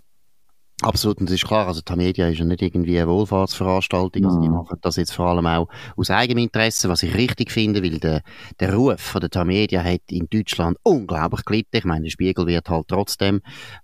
Absolut, 0.81 1.19
und 1.19 1.29
das 1.29 1.35
ist 1.35 1.45
klar, 1.45 1.67
also 1.67 1.81
die 1.81 1.97
Media 1.97 2.29
ist 2.29 2.39
ja 2.39 2.45
nicht 2.45 2.63
irgendwie 2.63 3.01
eine 3.01 3.09
Wohlfahrtsveranstaltung, 3.09 4.25
also 4.25 4.41
die 4.41 4.49
mhm. 4.49 4.55
machen 4.55 4.79
das 4.81 4.95
jetzt 4.95 5.13
vor 5.13 5.27
allem 5.27 5.45
auch 5.45 5.69
aus 5.97 6.09
eigenem 6.09 6.45
Interesse, 6.45 6.89
was 6.89 7.03
ich 7.03 7.15
richtig 7.15 7.51
finde, 7.51 7.83
weil 7.83 7.99
der, 7.99 8.23
der 8.61 8.75
Ruf 8.75 9.01
von 9.01 9.21
der 9.21 9.29
Tamedia 9.29 9.83
hat 9.83 10.03
in 10.09 10.29
Deutschland 10.31 10.79
unglaublich 10.85 11.45
gelitten. 11.45 11.79
Ich 11.79 11.85
meine, 11.85 12.05
der 12.05 12.11
Spiegel 12.11 12.47
wird 12.47 12.69
halt 12.71 12.87
trotzdem, 12.87 13.41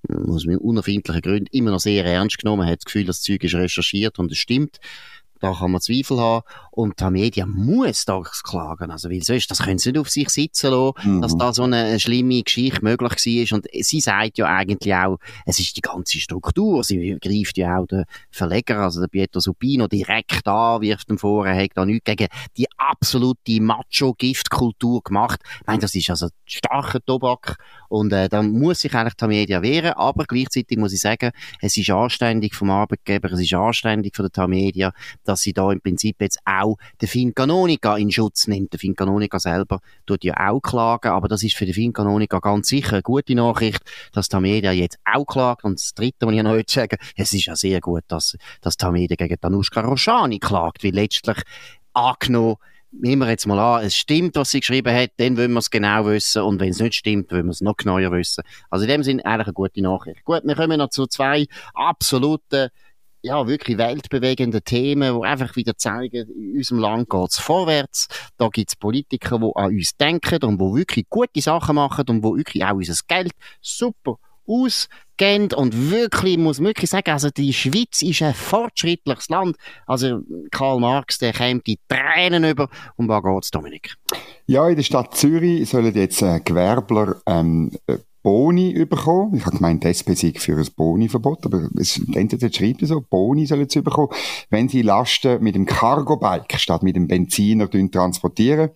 aus 0.08 0.46
unerfindlichen 0.46 1.22
Gründen, 1.22 1.48
immer 1.50 1.72
noch 1.72 1.80
sehr 1.80 2.04
ernst 2.04 2.38
genommen, 2.38 2.60
man 2.60 2.68
hat 2.68 2.78
das 2.78 2.84
Gefühl, 2.84 3.06
das 3.06 3.22
Zeug 3.22 3.42
ist 3.42 3.54
recherchiert 3.54 4.20
und 4.20 4.30
es 4.30 4.38
stimmt 4.38 4.78
da 5.40 5.52
kann 5.52 5.72
man 5.72 5.80
Zweifel 5.80 6.18
haben. 6.18 6.44
Und 6.70 7.00
die 7.00 7.10
Media 7.10 7.46
muss 7.46 8.04
da 8.04 8.20
klagen. 8.42 8.90
Also, 8.90 9.10
weil 9.10 9.22
sonst, 9.22 9.50
das 9.50 9.58
können 9.60 9.78
sie 9.78 9.92
nicht 9.92 10.00
auf 10.00 10.10
sich 10.10 10.28
sitzen 10.30 10.70
lassen, 10.70 11.16
mhm. 11.16 11.20
dass 11.22 11.36
da 11.36 11.52
so 11.52 11.64
eine 11.64 12.00
schlimme 12.00 12.42
Geschichte 12.42 12.82
möglich 12.82 13.12
war. 13.12 13.56
Und 13.56 13.66
sie 13.72 14.00
sagt 14.00 14.38
ja 14.38 14.46
eigentlich 14.46 14.94
auch, 14.94 15.18
es 15.46 15.58
ist 15.60 15.76
die 15.76 15.80
ganze 15.80 16.18
Struktur. 16.18 16.82
Sie 16.82 17.18
greift 17.20 17.58
ja 17.58 17.78
auch 17.78 17.86
den 17.86 18.04
Verleger, 18.30 18.80
also 18.80 19.00
der 19.00 19.08
Pietro 19.08 19.40
Supino, 19.40 19.86
direkt 19.86 20.46
an, 20.48 20.80
wirft 20.80 21.10
ihm 21.10 21.18
vor, 21.18 21.46
er 21.46 21.62
hat 21.62 21.70
da 21.74 21.84
nichts 21.84 22.04
gegen 22.04 22.28
die 22.56 22.66
absolute 22.76 23.60
Macho-Giftkultur 23.60 25.02
gemacht. 25.02 25.40
Ich 25.60 25.66
meine, 25.66 25.80
das 25.80 25.94
ist 25.94 26.10
also 26.10 26.28
starker 26.44 27.04
Tobak. 27.04 27.56
Und 27.88 28.12
äh, 28.12 28.28
da 28.28 28.42
muss 28.42 28.80
sich 28.80 28.94
eigentlich 28.94 29.14
die 29.14 29.26
Media 29.26 29.62
wehren. 29.62 29.92
Aber 29.92 30.24
gleichzeitig 30.24 30.78
muss 30.78 30.92
ich 30.92 31.00
sagen, 31.00 31.30
es 31.60 31.76
ist 31.76 31.90
anständig 31.90 32.54
vom 32.54 32.70
Arbeitgeber, 32.70 33.30
es 33.30 33.40
ist 33.40 33.54
anständig 33.54 34.16
von 34.16 34.24
der 34.24 34.32
Tamedia, 34.32 34.92
dass 35.24 35.42
sie 35.42 35.52
da 35.52 35.70
im 35.72 35.80
Prinzip 35.80 36.16
jetzt 36.20 36.38
auch 36.44 36.76
den 37.00 37.08
Fincanonica 37.08 37.96
in 37.96 38.10
Schutz 38.10 38.46
nimmt. 38.46 38.72
Der 38.72 38.80
Fincanonica 38.80 39.38
selber 39.38 39.80
tut 40.06 40.24
ja 40.24 40.34
auch 40.48 40.60
klagen, 40.60 41.08
aber 41.08 41.28
das 41.28 41.42
ist 41.42 41.56
für 41.56 41.66
den 41.66 41.74
Fincanonica 41.74 42.38
ganz 42.38 42.68
sicher 42.68 42.94
eine 42.94 43.02
gute 43.02 43.34
Nachricht, 43.34 43.80
dass 44.12 44.28
Tamedia 44.28 44.72
jetzt 44.72 44.98
auch 45.04 45.24
klagt. 45.24 45.64
Und 45.64 45.80
das 45.80 45.94
Dritte, 45.94 46.26
was 46.26 46.34
ich 46.34 46.42
noch 46.42 46.60
sagen 46.66 46.98
es 47.16 47.32
ist 47.32 47.46
ja 47.46 47.56
sehr 47.56 47.80
gut, 47.80 48.04
dass, 48.08 48.36
dass 48.60 48.76
Tamedia 48.76 49.16
gegen 49.16 49.36
Danushka 49.40 49.80
Roshani 49.80 50.38
klagt, 50.38 50.84
weil 50.84 50.94
letztlich 50.94 51.38
angenommen, 51.92 52.56
nehmen 53.00 53.22
wir 53.22 53.30
jetzt 53.30 53.46
mal 53.46 53.58
an, 53.58 53.84
es 53.84 53.96
stimmt, 53.96 54.36
was 54.36 54.50
sie 54.50 54.60
geschrieben 54.60 54.94
hat, 54.94 55.10
dann 55.16 55.36
wollen 55.36 55.52
wir 55.52 55.58
es 55.58 55.70
genau 55.70 56.06
wissen 56.06 56.42
und 56.42 56.60
wenn 56.60 56.70
es 56.70 56.80
nicht 56.80 56.94
stimmt, 56.94 57.30
wollen 57.32 57.46
wir 57.46 57.50
es 57.50 57.60
noch 57.60 57.76
genauer 57.76 58.12
wissen. 58.12 58.44
Also 58.70 58.84
in 58.84 58.90
dem 58.90 59.02
Sinne 59.02 59.24
eigentlich 59.24 59.46
eine 59.46 59.54
gute 59.54 59.82
Nachricht. 59.82 60.24
Gut, 60.24 60.42
wir 60.44 60.54
kommen 60.54 60.78
noch 60.78 60.90
zu 60.90 61.06
zwei 61.06 61.46
absoluten 61.74 62.68
ja, 63.24 63.46
wirklich 63.46 63.78
weltbewegende 63.78 64.60
Themen, 64.60 65.18
die 65.18 65.26
einfach 65.26 65.56
wieder 65.56 65.76
zeigen, 65.76 66.28
in 66.28 66.58
unserem 66.58 66.78
Land 66.78 67.08
geht's 67.08 67.38
vorwärts. 67.38 68.06
Da 68.36 68.48
gibt's 68.48 68.76
Politiker, 68.76 69.38
die 69.38 69.50
an 69.54 69.70
uns 69.70 69.96
denken 69.96 70.44
und 70.44 70.60
die 70.60 70.78
wirklich 70.78 71.06
gute 71.08 71.40
Sachen 71.40 71.76
machen 71.76 72.04
und 72.08 72.22
die 72.22 72.22
wirklich 72.22 72.64
auch 72.64 72.74
unser 72.74 72.94
Geld 73.08 73.32
super 73.62 74.18
ausgehen 74.46 75.54
und 75.54 75.90
wirklich, 75.90 76.36
muss 76.36 76.58
man 76.58 76.68
wirklich 76.68 76.90
sagen, 76.90 77.12
also 77.12 77.30
die 77.30 77.54
Schweiz 77.54 78.02
ist 78.02 78.20
ein 78.20 78.34
fortschrittliches 78.34 79.30
Land. 79.30 79.56
Also 79.86 80.20
Karl 80.50 80.80
Marx, 80.80 81.16
der 81.16 81.32
kommt 81.32 81.66
die 81.66 81.78
Tränen 81.88 82.44
über. 82.44 82.68
Um 82.96 83.08
was 83.08 83.22
geht's, 83.22 83.50
Dominik? 83.50 83.94
Ja, 84.46 84.68
in 84.68 84.76
der 84.76 84.82
Stadt 84.82 85.16
Zürich 85.16 85.66
sollen 85.70 85.94
jetzt 85.94 86.20
äh, 86.20 86.40
Gewerbler 86.44 87.22
ähm, 87.24 87.72
Boni 88.24 88.86
bekommen. 88.86 89.34
Ich 89.34 89.44
habe 89.44 89.56
gemeint, 89.56 89.84
die 89.84 89.88
SP 89.92 90.16
für 90.40 90.56
ein 90.56 90.66
Boni-Verbot, 90.74 91.44
aber 91.44 91.68
es 91.78 92.00
entweder 92.14 92.50
schreibt 92.50 92.80
so, 92.80 93.02
Boni 93.02 93.44
sollen 93.44 93.68
sie 93.68 93.82
bekommen, 93.82 94.08
wenn 94.48 94.66
sie 94.70 94.80
Lasten 94.80 95.42
mit 95.44 95.54
dem 95.54 95.66
Cargo-Bike 95.66 96.58
statt 96.58 96.82
mit 96.82 96.96
dem 96.96 97.06
Benziner 97.06 97.68
transportieren. 97.70 98.70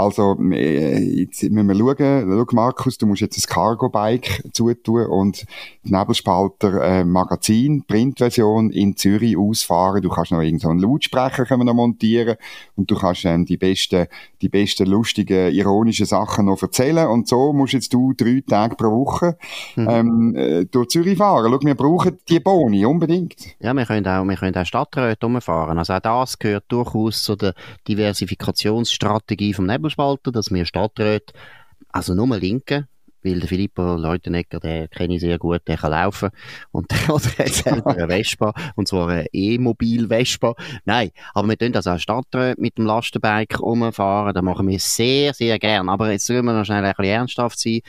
Also, 0.00 0.34
jetzt 0.40 1.42
müssen 1.42 1.68
wir 1.68 1.74
schauen. 1.74 2.46
Schau, 2.48 2.56
Markus, 2.56 2.96
du 2.96 3.06
musst 3.06 3.20
jetzt 3.20 3.38
ein 3.38 3.52
Cargo-Bike 3.52 4.44
zutun 4.52 5.06
und 5.06 5.44
Nebelspalter 5.82 6.82
äh, 6.82 7.04
Magazin, 7.04 7.84
Printversion 7.86 8.70
in 8.70 8.96
Zürich 8.96 9.36
ausfahren. 9.36 10.00
Du 10.00 10.08
kannst 10.08 10.32
noch 10.32 10.40
irgendeinen 10.40 10.80
so 10.80 10.86
Lautsprecher 10.86 11.44
können 11.44 11.60
wir 11.60 11.64
noch 11.66 11.74
montieren 11.74 12.36
und 12.76 12.90
du 12.90 12.94
kannst 12.94 13.24
ähm, 13.26 13.44
die 13.44 13.56
besten, 13.56 14.06
die 14.40 14.48
besten 14.48 14.86
lustigen, 14.86 15.52
ironischen 15.52 16.06
Sachen 16.06 16.46
noch 16.46 16.62
erzählen. 16.62 17.06
Und 17.08 17.28
so 17.28 17.52
musst 17.52 17.74
jetzt 17.74 17.92
du 17.92 18.14
drei 18.14 18.42
Tage 18.48 18.76
pro 18.76 18.90
Woche 18.90 19.36
mhm. 19.76 19.88
ähm, 19.90 20.34
äh, 20.34 20.64
durch 20.64 20.88
Zürich 20.88 21.18
fahren. 21.18 21.50
Schau, 21.50 21.60
wir 21.60 21.74
brauchen 21.74 22.18
die 22.28 22.40
Boni 22.40 22.86
unbedingt. 22.86 23.36
Ja, 23.60 23.74
wir 23.74 23.84
können 23.84 24.06
auch, 24.06 24.24
wir 24.24 24.36
können 24.36 24.56
auch 24.56 24.64
Stadträte 24.66 25.26
umfahren. 25.26 25.78
Also 25.78 25.92
auch 25.92 26.00
das 26.00 26.38
gehört 26.38 26.64
durchaus 26.68 27.22
zu 27.22 27.36
der 27.36 27.54
Diversifikationsstrategie 27.86 29.52
vom 29.52 29.66
Nebelspalter, 29.66 29.89
dass 29.96 30.50
wir 30.50 30.64
Stadträte, 30.64 31.32
also 31.88 32.14
nur 32.14 32.36
Linken, 32.36 32.86
weil 33.22 33.40
der 33.40 33.48
Filippo 33.48 33.96
Leutenegger, 33.96 34.60
der 34.60 34.88
kenne 34.88 35.14
ich 35.14 35.20
sehr 35.20 35.38
gut, 35.38 35.62
der 35.66 35.76
kann 35.76 35.90
laufen 35.90 36.30
und 36.72 36.90
der 36.90 37.08
hat 37.08 37.22
selber 37.48 37.90
eine 37.90 38.08
Vespa, 38.08 38.54
und 38.76 38.88
zwar 38.88 39.08
eine 39.08 39.26
E-Mobil-Vespa. 39.32 40.54
Nein, 40.84 41.10
aber 41.34 41.48
wir 41.48 41.58
tun 41.58 41.72
das 41.72 41.86
auch 41.86 41.98
Stadträte 41.98 42.60
mit 42.60 42.78
dem 42.78 42.86
Lastenbike 42.86 43.60
umfahren, 43.60 44.34
das 44.34 44.42
machen 44.42 44.68
wir 44.68 44.78
sehr, 44.78 45.34
sehr 45.34 45.58
gern. 45.58 45.88
Aber 45.88 46.10
jetzt 46.10 46.26
sollen 46.26 46.44
wir 46.44 46.52
noch 46.52 46.64
schnell 46.64 46.84
ein 46.84 46.94
bisschen 46.96 47.12
ernsthaft 47.12 47.58
sein 47.58 47.80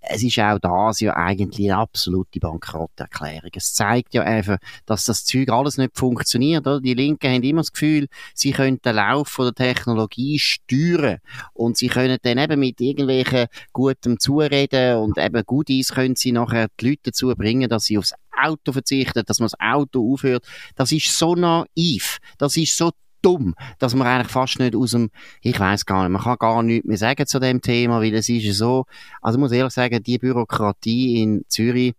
es 0.00 0.22
ist 0.22 0.38
auch 0.38 0.58
das 0.58 1.00
ja 1.00 1.16
eigentlich 1.16 1.70
eine 1.70 1.80
absolute 1.80 2.40
Bankrotterklärung. 2.40 3.50
Es 3.54 3.72
zeigt 3.72 4.14
ja 4.14 4.22
einfach, 4.22 4.58
dass 4.86 5.04
das 5.04 5.24
Zeug 5.24 5.48
alles 5.50 5.78
nicht 5.78 5.96
funktioniert. 5.96 6.66
Oder? 6.66 6.80
Die 6.80 6.94
Linken 6.94 7.32
haben 7.32 7.42
immer 7.42 7.60
das 7.60 7.72
Gefühl, 7.72 8.08
sie 8.34 8.52
können 8.52 8.80
den 8.82 8.96
Lauf 8.96 9.36
der 9.38 9.52
Technologie 9.52 10.38
steuern 10.38 11.18
und 11.52 11.76
sie 11.76 11.88
können 11.88 12.18
dann 12.22 12.38
eben 12.38 12.60
mit 12.60 12.80
irgendwelchen 12.80 13.46
gutem 13.72 14.18
Zureden 14.18 14.98
und 14.98 15.18
eben 15.18 15.42
Goodies 15.44 15.92
können 15.92 16.16
sie 16.16 16.32
nachher 16.32 16.68
die 16.80 16.90
Leute 16.90 17.02
dazu 17.04 17.34
bringen, 17.34 17.68
dass 17.68 17.84
sie 17.84 17.98
aufs 17.98 18.14
Auto 18.36 18.72
verzichten, 18.72 19.22
dass 19.26 19.40
man 19.40 19.48
das 19.48 19.60
Auto 19.60 20.12
aufhört. 20.12 20.44
Das 20.74 20.92
ist 20.92 21.16
so 21.16 21.34
naiv. 21.34 22.18
Das 22.38 22.56
ist 22.56 22.76
so 22.76 22.92
dumm, 23.22 23.54
dass 23.78 23.94
man 23.94 24.06
eigentlich 24.06 24.32
fast 24.32 24.58
nicht 24.58 24.76
aus 24.76 24.90
dem, 24.90 25.10
ich 25.40 25.58
weiß 25.58 25.86
gar 25.86 26.02
nicht, 26.02 26.12
man 26.12 26.22
kann 26.22 26.36
gar 26.38 26.62
nichts 26.62 26.86
mehr 26.86 26.98
sagen 26.98 27.26
zu 27.26 27.38
dem 27.38 27.60
Thema, 27.60 28.00
weil 28.00 28.14
es 28.14 28.28
ist 28.28 28.56
so, 28.56 28.84
also 29.20 29.38
ich 29.38 29.40
muss 29.40 29.52
ehrlich 29.52 29.72
sagen, 29.72 30.02
die 30.02 30.18
Bürokratie 30.18 31.22
in 31.22 31.44
Zürich, 31.48 31.94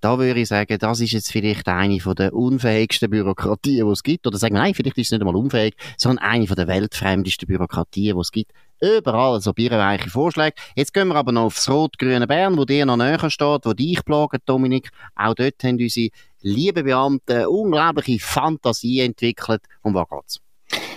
da 0.00 0.18
würde 0.18 0.40
ich 0.40 0.48
sagen, 0.48 0.78
das 0.78 1.00
ist 1.00 1.12
jetzt 1.12 1.30
vielleicht 1.30 1.68
eine 1.68 2.00
von 2.00 2.14
der 2.14 2.32
unfähigsten 2.32 3.10
Bürokratien, 3.10 3.86
die 3.86 3.92
es 3.92 4.02
gibt. 4.02 4.26
Oder 4.26 4.38
sagen 4.38 4.54
wir, 4.54 4.62
nein, 4.62 4.74
vielleicht 4.74 4.96
ist 4.96 5.08
es 5.08 5.10
nicht 5.12 5.20
einmal 5.20 5.36
unfähig, 5.36 5.74
sondern 5.98 6.24
eine 6.24 6.46
von 6.46 6.56
der 6.56 6.68
weltfremdesten 6.68 7.46
Bürokratien, 7.46 8.16
die 8.16 8.20
es 8.20 8.32
gibt. 8.32 8.52
Überall 8.80 9.40
so 9.42 9.52
birrenweiche 9.52 10.08
Vorschläge. 10.08 10.56
Jetzt 10.74 10.94
gehen 10.94 11.08
wir 11.08 11.16
aber 11.16 11.32
noch 11.32 11.44
aufs 11.44 11.68
rot-grüne 11.68 12.26
Bern, 12.26 12.56
wo 12.56 12.64
dir 12.64 12.86
noch 12.86 12.96
näher 12.96 13.28
steht, 13.28 13.66
wo 13.66 13.74
dich 13.74 14.02
plagen, 14.02 14.38
Dominik. 14.46 14.88
Auch 15.14 15.34
dort 15.34 15.62
haben 15.62 15.76
unsere 15.78 16.08
lieben 16.40 16.84
Beamten 16.84 17.44
unglaubliche 17.44 18.24
Fantasie 18.24 19.00
entwickelt. 19.00 19.62
Um 19.82 19.92
was 19.92 20.08
geht's? 20.08 20.40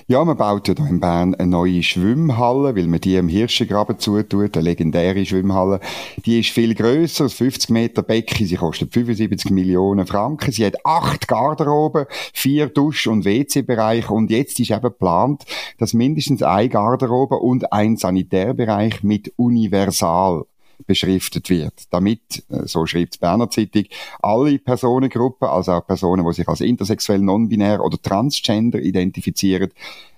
Ja, 0.08 0.26
man 0.26 0.36
baut 0.36 0.68
ja 0.68 0.74
hier 0.76 0.88
in 0.88 1.00
Bern 1.00 1.34
eine 1.34 1.50
neue 1.50 1.82
Schwimmhalle, 1.82 2.76
weil 2.76 2.88
man 2.88 3.00
die 3.00 3.16
im 3.16 3.30
Hirschengraben 3.30 4.00
zutut, 4.00 4.58
eine 4.58 4.64
legendäre 4.66 5.26
Schwimmhalle. 5.26 5.80
Die 6.26 6.42
ist 6.42 6.50
viel 6.50 6.76
grösser, 6.76 7.30
50 7.30 7.70
Meter 7.70 8.04
Becken, 8.04 8.46
sie 8.46 8.58
kostet 8.58 8.92
75 8.92 9.52
Millionen 9.52 10.06
Franken, 10.06 10.52
sie 10.52 10.66
hat 10.66 10.86
acht 10.86 11.30
Garderoben, 11.30 12.06
vier 12.34 12.68
Dusch- 12.68 13.08
und 13.08 13.24
WC-Bereiche 13.24 14.14
und 14.14 14.30
jetzt 14.30 14.60
ist 14.60 14.72
eben 14.72 14.82
geplant, 14.82 15.46
dass 15.78 15.94
mindestens 15.94 16.44
ein 16.44 16.70
Garderobe 16.70 17.36
und 17.36 17.72
ein 17.72 17.96
Sanitärbereich 17.96 19.04
mit 19.04 19.32
Universal 19.38 20.44
beschriftet 20.86 21.50
wird, 21.50 21.74
damit, 21.92 22.44
äh, 22.50 22.66
so 22.66 22.86
schreibt 22.86 23.16
die 23.16 23.20
Berner 23.20 23.50
Zeitung, 23.50 23.86
alle 24.22 24.60
Personengruppen, 24.60 25.48
also 25.48 25.74
auch 25.74 25.88
Personen, 25.88 26.26
die 26.26 26.34
sich 26.34 26.48
als 26.48 26.62
intersexuell, 26.62 27.20
non-binär 27.20 27.84
oder 27.84 28.02
transgender 28.02 28.80
identifizieren, 28.80 29.72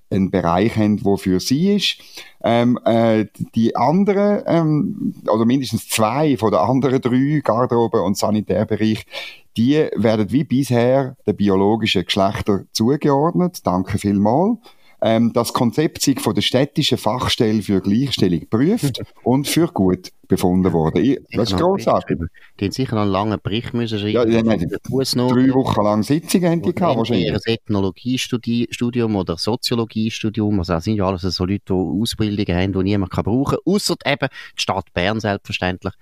einen 0.09 0.29
Bereich 0.29 0.75
haben, 0.75 1.01
der 1.01 1.17
für 1.17 1.39
sie 1.39 1.75
ist. 1.75 1.97
Ähm, 2.43 2.79
äh, 2.85 3.25
die 3.55 3.75
anderen, 3.75 4.43
ähm, 4.45 5.15
oder 5.27 5.45
mindestens 5.45 5.89
zwei 5.89 6.37
von 6.37 6.51
den 6.51 6.59
anderen 6.59 7.01
drei 7.01 7.41
Garderobe- 7.43 8.03
und 8.03 8.17
Sanitärbereich, 8.17 9.05
die 9.57 9.87
werden 9.95 10.31
wie 10.31 10.43
bisher 10.43 11.15
den 11.25 11.35
biologischen 11.35 12.05
Geschlechter 12.05 12.65
zugeordnet. 12.71 13.65
Danke 13.65 13.97
vielmals 13.97 14.59
ähm, 15.05 15.33
das 15.33 15.53
Konzept 15.53 16.01
sich 16.01 16.19
von 16.19 16.33
der 16.33 16.41
städtischen 16.41 16.97
Fachstelle 16.97 17.61
für 17.61 17.79
Gleichstellung 17.79 18.39
geprüft 18.39 19.03
und 19.23 19.47
für 19.47 19.67
gut 19.67 20.11
befunden 20.27 20.73
worden. 20.73 21.05
Ich, 21.05 21.19
das 21.31 21.51
ist 21.51 21.59
großartig. 21.59 22.17
Die 22.59 22.65
haben 22.65 22.71
sicher 22.71 22.95
noch 22.95 23.03
einen 23.03 23.11
langen 23.11 23.39
Bericht 23.39 23.75
müssen 23.75 23.99
schreiben. 23.99 24.13
Ja, 24.13 24.25
die 24.25 24.37
haben 24.37 24.47
drei 24.49 25.53
Wochen 25.53 25.83
lang 25.83 26.01
Sitzungen 26.01 26.49
haben 26.49 26.61
die 26.63 26.73
gehabt, 26.73 26.97
wahrscheinlich. 26.97 27.31
Ein 27.31 27.39
Ethnologiestudium 27.45 29.15
oder 29.15 29.37
Soziologiestudium, 29.37 30.57
also 30.57 30.73
das 30.73 30.85
sind 30.85 30.95
ja 30.95 31.05
alles 31.05 31.21
so 31.21 31.45
Leute, 31.45 31.61
die 31.69 31.73
Ausbildungen 31.73 32.57
haben, 32.59 32.73
die 32.73 32.83
niemand 32.83 33.11
kann 33.11 33.25
brauchen, 33.25 33.59
außer 33.63 33.93
eben 34.07 34.27
die 34.57 34.61
Stadt 34.61 34.91
Bern 34.95 35.19
selbstverständlich. 35.19 35.93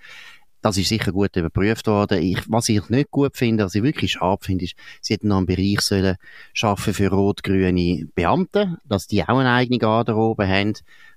Das 0.64 0.78
ist 0.78 0.88
sicher 0.88 1.12
gut 1.12 1.36
überprüft 1.36 1.88
worden. 1.88 2.22
Ich, 2.22 2.38
was 2.48 2.70
ich 2.70 2.88
nicht 2.88 3.10
gut 3.10 3.36
finde, 3.36 3.66
was 3.66 3.74
ich 3.74 3.82
wirklich 3.82 4.12
schade 4.12 4.42
finde, 4.42 4.64
ist, 4.64 4.74
sie 5.02 5.12
hätten 5.12 5.28
noch 5.28 5.36
einen 5.36 5.44
Bereich 5.44 5.82
sollen 5.82 6.16
schaffen 6.54 6.94
für 6.94 7.10
rot-grüne 7.10 8.06
Beamte, 8.14 8.78
dass 8.86 9.06
die 9.06 9.22
auch 9.22 9.36
eine 9.36 9.52
eigene 9.52 9.76
Garderobe 9.76 10.48
haben, 10.48 10.72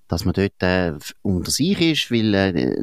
dass 0.09 0.25
man 0.25 0.33
dort 0.33 0.61
äh, 0.61 0.95
unter 1.21 1.49
sich 1.49 1.79
ist, 1.79 2.11
weil 2.11 2.33
äh, 2.33 2.75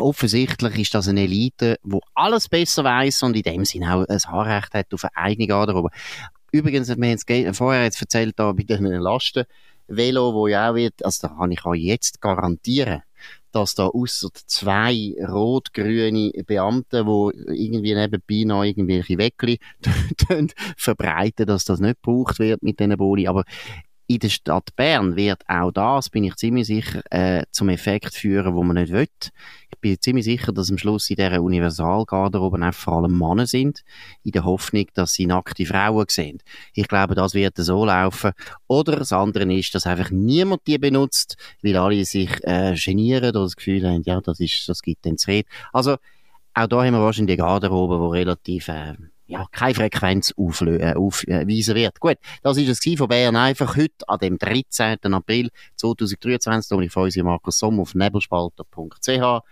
offensichtlich 0.00 0.76
ist 0.76 0.92
das 0.92 1.06
eine 1.06 1.22
Elite, 1.22 1.76
wo 1.84 2.00
alles 2.16 2.48
besser 2.48 2.82
weiß 2.82 3.22
und 3.22 3.36
in 3.36 3.42
dem 3.42 3.64
Sinne 3.64 3.94
auch 3.94 4.04
ein 4.04 4.18
Haarrecht 4.26 4.74
hat 4.74 4.92
auf 4.92 5.04
eine 5.04 5.16
eigene 5.16 5.46
Garderobe. 5.46 5.90
Übrigens, 6.50 6.88
wir 6.88 6.94
haben 6.96 7.46
es 7.48 7.56
vorher 7.56 7.84
jetzt 7.84 8.00
erzählt, 8.00 8.34
da 8.40 8.50
bei 8.50 8.64
den 8.64 8.86
Lastenvelo, 8.86 10.34
wo 10.34 10.48
ja 10.48 10.72
auch 10.72 10.74
wird, 10.74 11.04
also 11.04 11.28
da 11.28 11.34
kann 11.34 11.52
ich 11.52 11.64
auch 11.64 11.74
jetzt 11.74 12.20
garantieren, 12.20 13.02
dass 13.52 13.74
da 13.74 13.86
außer 13.86 14.28
zwei 14.46 15.14
rot-grüne 15.28 16.32
Beamte, 16.46 17.06
wo 17.06 17.30
irgendwie 17.30 17.94
nebenbei 17.94 18.44
noch 18.44 18.64
irgendwelche 18.64 19.18
Weckli 19.18 19.58
verbreiten, 20.76 21.46
dass 21.46 21.64
das 21.64 21.80
nicht 21.80 22.02
gebraucht 22.02 22.38
wird 22.38 22.62
mit 22.62 22.80
diesen 22.80 22.96
Boni. 22.96 23.28
Aber 23.28 23.44
in 24.14 24.18
der 24.18 24.28
Stadt 24.28 24.74
Bern 24.76 25.16
wird 25.16 25.42
auch 25.48 25.70
das, 25.70 26.10
bin 26.10 26.24
ich 26.24 26.36
ziemlich 26.36 26.66
sicher, 26.66 27.02
äh, 27.10 27.44
zum 27.50 27.68
Effekt 27.68 28.14
führen, 28.14 28.54
wo 28.54 28.62
man 28.62 28.76
nicht 28.76 28.92
will. 28.92 29.08
Ich 29.70 29.78
bin 29.80 30.00
ziemlich 30.00 30.24
sicher, 30.24 30.52
dass 30.52 30.70
am 30.70 30.78
Schluss 30.78 31.08
in 31.10 31.16
dieser 31.16 31.42
Universalgarderobe 31.42 32.64
auch 32.66 32.74
vor 32.74 32.98
allem 32.98 33.18
Männer 33.18 33.46
sind, 33.46 33.82
in 34.22 34.32
der 34.32 34.44
Hoffnung, 34.44 34.86
dass 34.94 35.14
sie 35.14 35.26
nackte 35.26 35.64
Frauen 35.66 36.06
sehen. 36.08 36.38
Ich 36.74 36.88
glaube, 36.88 37.14
das 37.14 37.34
wird 37.34 37.56
so 37.56 37.84
laufen. 37.84 38.32
Oder 38.68 38.96
das 38.96 39.12
andere 39.12 39.52
ist, 39.54 39.74
dass 39.74 39.86
einfach 39.86 40.10
niemand 40.10 40.66
die 40.66 40.78
benutzt, 40.78 41.36
weil 41.62 41.76
alle 41.76 42.04
sich 42.04 42.30
äh, 42.42 42.74
genieren 42.74 43.30
oder 43.30 43.42
das 43.42 43.56
Gefühl 43.56 43.88
haben, 43.88 44.02
ja, 44.04 44.20
das, 44.20 44.40
ist, 44.40 44.68
das 44.68 44.82
gibt 44.82 45.04
den 45.04 45.18
Zred. 45.18 45.46
Also, 45.72 45.96
auch 46.54 46.66
da 46.66 46.84
haben 46.84 46.94
wir 46.94 47.00
wahrscheinlich 47.00 47.36
die 47.36 47.42
Garderobe, 47.42 47.98
die 47.98 48.18
relativ 48.18 48.68
äh, 48.68 48.94
ja, 49.32 49.46
keine 49.50 49.74
Frequenz 49.74 50.32
aufweisen 50.36 51.26
äh, 51.26 51.74
wird. 51.74 52.00
Gut, 52.00 52.18
das 52.42 52.58
ist 52.58 52.86
es 52.86 52.98
von 52.98 53.08
Bern 53.08 53.34
einfach 53.34 53.76
heute, 53.76 54.06
an 54.06 54.18
dem 54.18 54.38
13. 54.38 54.98
April 55.04 55.48
2023. 55.76 56.76
Und 56.76 56.82
ich 56.84 56.92
freue 56.92 57.06
mich, 57.06 57.22
Markus 57.22 57.58
Sommer 57.58 57.82
auf 57.82 57.94
nebelspalter.ch. 57.94 59.42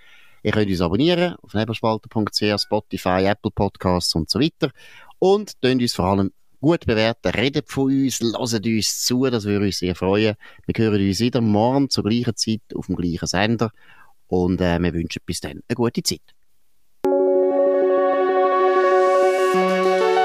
Ihr 0.42 0.52
könnt 0.52 0.70
uns 0.70 0.80
abonnieren 0.82 1.34
auf 1.42 1.54
nebelspalter.ch, 1.54 2.60
Spotify, 2.60 3.24
Apple 3.24 3.50
Podcasts 3.50 4.14
und 4.14 4.28
so 4.28 4.38
weiter. 4.38 4.70
Und 5.18 5.54
könnt 5.62 5.80
uns 5.80 5.94
vor 5.94 6.06
allem 6.06 6.30
gut 6.60 6.84
bewerten, 6.84 7.28
redet 7.28 7.70
von 7.70 7.84
uns, 7.84 8.20
lasst 8.20 8.66
uns 8.66 9.04
zu, 9.04 9.24
das 9.30 9.44
würde 9.44 9.64
uns 9.64 9.78
sehr 9.78 9.94
freuen. 9.94 10.34
Wir 10.66 10.84
hören 10.84 11.06
uns 11.06 11.20
wieder 11.20 11.40
morgen 11.40 11.88
zur 11.88 12.04
gleichen 12.04 12.36
Zeit 12.36 12.60
auf 12.74 12.86
dem 12.86 12.96
gleichen 12.96 13.26
Sender 13.26 13.70
und 14.28 14.60
äh, 14.60 14.78
wir 14.78 14.92
wünschen 14.92 15.22
bis 15.24 15.40
dann 15.40 15.62
eine 15.66 15.74
gute 15.74 16.02
Zeit. 16.02 16.34